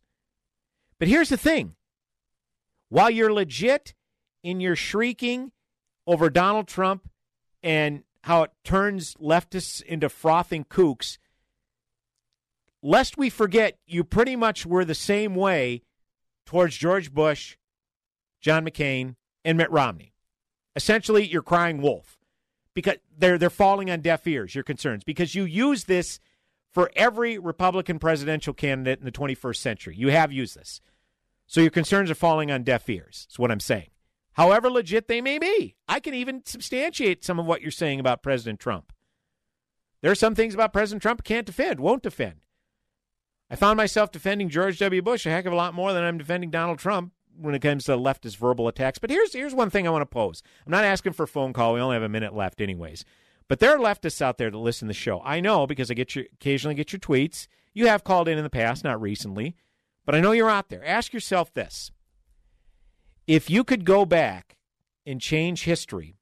[0.99, 1.75] But here's the thing
[2.89, 3.93] while you're legit
[4.43, 5.51] in your shrieking
[6.07, 7.09] over Donald Trump
[7.63, 11.17] and how it turns leftists into frothing kooks,
[12.81, 15.83] lest we forget, you pretty much were the same way
[16.45, 17.57] towards George Bush,
[18.39, 20.13] John McCain, and Mitt Romney.
[20.75, 22.17] Essentially, you're crying wolf
[22.75, 24.53] because they're they're falling on deaf ears.
[24.53, 26.19] Your concerns because you use this
[26.71, 29.95] for every Republican presidential candidate in the 21st century.
[29.97, 30.81] You have used this,
[31.47, 33.25] so your concerns are falling on deaf ears.
[33.27, 33.89] That's what I'm saying.
[34.33, 38.21] However legit they may be, I can even substantiate some of what you're saying about
[38.21, 38.91] President Trump.
[40.01, 42.41] There are some things about President Trump can't defend, won't defend.
[43.49, 45.01] I found myself defending George W.
[45.01, 47.85] Bush a heck of a lot more than I'm defending Donald Trump when it comes
[47.85, 48.99] to leftist verbal attacks.
[48.99, 50.41] But here's here's one thing I want to pose.
[50.65, 51.73] I'm not asking for a phone call.
[51.73, 53.05] We only have a minute left, anyways.
[53.47, 55.21] But there are leftists out there that listen to the show.
[55.23, 57.47] I know because I get your occasionally get your tweets.
[57.73, 59.55] You have called in in the past, not recently,
[60.05, 60.85] but I know you're out there.
[60.85, 61.91] Ask yourself this:
[63.27, 64.57] If you could go back
[65.05, 66.17] and change history,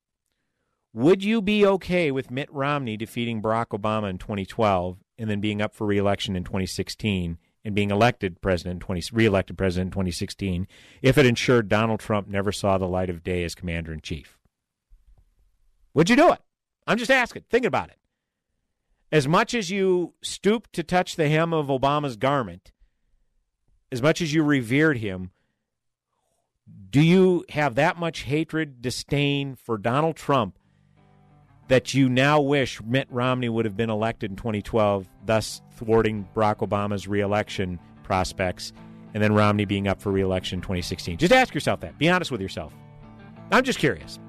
[0.94, 5.62] would you be okay with Mitt Romney defeating Barack Obama in 2012 and then being
[5.62, 10.68] up for reelection in 2016 and being elected president 20 reelected president in 2016
[11.02, 14.38] if it ensured Donald Trump never saw the light of day as commander in chief?
[15.94, 16.40] Would you do it?
[16.88, 17.44] I'm just asking.
[17.50, 17.98] Think about it.
[19.12, 22.72] As much as you stooped to touch the hem of Obama's garment,
[23.92, 25.32] as much as you revered him,
[26.90, 30.58] do you have that much hatred, disdain for Donald Trump
[31.68, 36.58] that you now wish Mitt Romney would have been elected in 2012, thus thwarting Barack
[36.68, 38.74] Obama's reelection prospects,
[39.14, 41.18] and then Romney being up for reelection in 2016?
[41.18, 41.98] Just ask yourself that.
[41.98, 42.74] Be honest with yourself.
[43.52, 44.20] I'm just curious.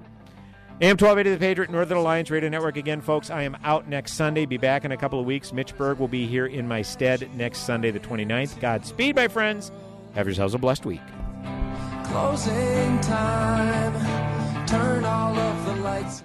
[0.80, 2.76] AM 1280 The Patriot, Northern Alliance Radio Network.
[2.76, 4.44] Again, folks, I am out next Sunday.
[4.44, 5.52] Be back in a couple of weeks.
[5.52, 8.58] Mitch Berg will be here in my stead next Sunday, the 29th.
[8.60, 9.70] Godspeed, my friends.
[10.14, 11.00] Have yourselves a blessed week.
[12.04, 14.66] Closing time.
[14.66, 16.24] Turn all of the lights.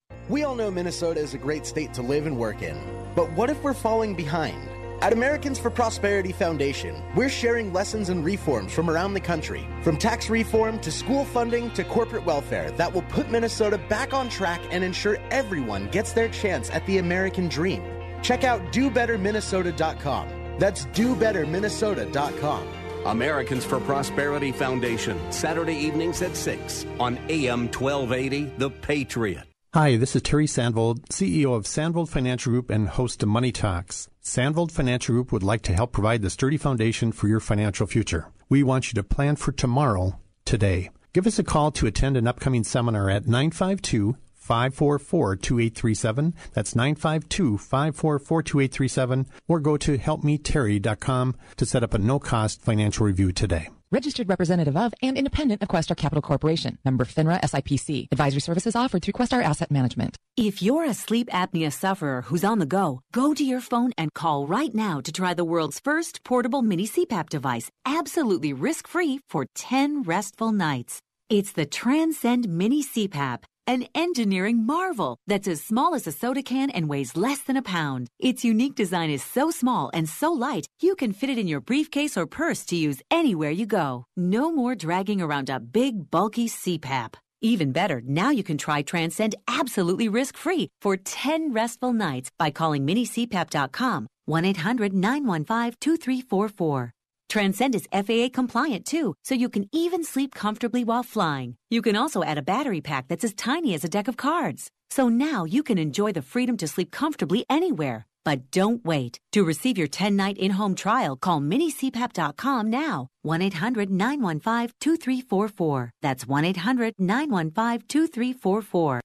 [0.31, 2.79] We all know Minnesota is a great state to live and work in.
[3.17, 4.65] But what if we're falling behind?
[5.01, 9.97] At Americans for Prosperity Foundation, we're sharing lessons and reforms from around the country, from
[9.97, 14.61] tax reform to school funding to corporate welfare that will put Minnesota back on track
[14.71, 17.83] and ensure everyone gets their chance at the American dream.
[18.21, 20.29] Check out DoBetterMinnesota.com.
[20.59, 22.67] That's DoBetterMinnesota.com.
[23.05, 29.50] Americans for Prosperity Foundation, Saturday evenings at 6 on AM 1280, The Patriot.
[29.73, 34.09] Hi, this is Terry Sandvold, CEO of Sandvold Financial Group and host of Money Talks.
[34.21, 38.27] Sandvold Financial Group would like to help provide the sturdy foundation for your financial future.
[38.49, 40.89] We want you to plan for tomorrow, today.
[41.13, 46.33] Give us a call to attend an upcoming seminar at 952 544 2837.
[46.51, 49.25] That's 952 544 2837.
[49.47, 53.69] Or go to helpmeterry.com to set up a no cost financial review today.
[53.93, 56.77] Registered representative of and independent of Questar Capital Corporation.
[56.85, 58.07] Member FINRA SIPC.
[58.13, 60.15] Advisory services offered through Questar Asset Management.
[60.37, 64.13] If you're a sleep apnea sufferer who's on the go, go to your phone and
[64.13, 69.19] call right now to try the world's first portable mini CPAP device, absolutely risk free
[69.27, 71.01] for 10 restful nights.
[71.29, 73.43] It's the Transcend Mini CPAP.
[73.67, 77.61] An engineering marvel that's as small as a soda can and weighs less than a
[77.61, 78.07] pound.
[78.19, 81.61] Its unique design is so small and so light, you can fit it in your
[81.61, 84.05] briefcase or purse to use anywhere you go.
[84.17, 87.13] No more dragging around a big, bulky CPAP.
[87.41, 92.51] Even better, now you can try Transcend absolutely risk free for 10 restful nights by
[92.51, 96.91] calling minicpap.com 1 800 915 2344.
[97.31, 101.55] Transcend is FAA compliant too, so you can even sleep comfortably while flying.
[101.69, 104.69] You can also add a battery pack that's as tiny as a deck of cards.
[104.89, 108.05] So now you can enjoy the freedom to sleep comfortably anywhere.
[108.25, 109.17] But don't wait.
[109.31, 113.07] To receive your 10 night in home trial, call minicpap.com now.
[113.21, 115.91] 1 800 915 2344.
[116.01, 119.01] That's 1 800 915 2344.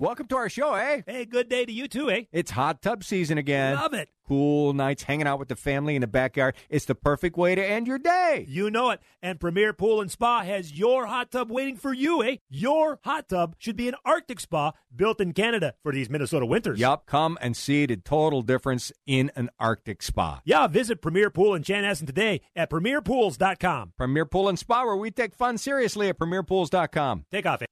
[0.00, 1.02] Welcome to our show, eh?
[1.06, 2.24] Hey, good day to you too, eh?
[2.32, 3.76] It's hot tub season again.
[3.76, 4.08] Love it.
[4.26, 6.56] Cool nights hanging out with the family in the backyard.
[6.68, 8.46] It's the perfect way to end your day.
[8.48, 9.00] You know it.
[9.22, 12.36] And Premier Pool and Spa has your hot tub waiting for you, eh?
[12.48, 16.80] Your hot tub should be an Arctic spa built in Canada for these Minnesota winters.
[16.80, 20.40] Yup, come and see the total difference in an Arctic spa.
[20.44, 23.92] Yeah, visit Premier Pool in Chanhassen today at premierpools.com.
[23.96, 27.26] Premier Pool and Spa, where we take fun seriously at premierpools.com.
[27.30, 27.66] Take off, eh?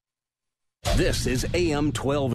[0.97, 2.35] This is AM 12.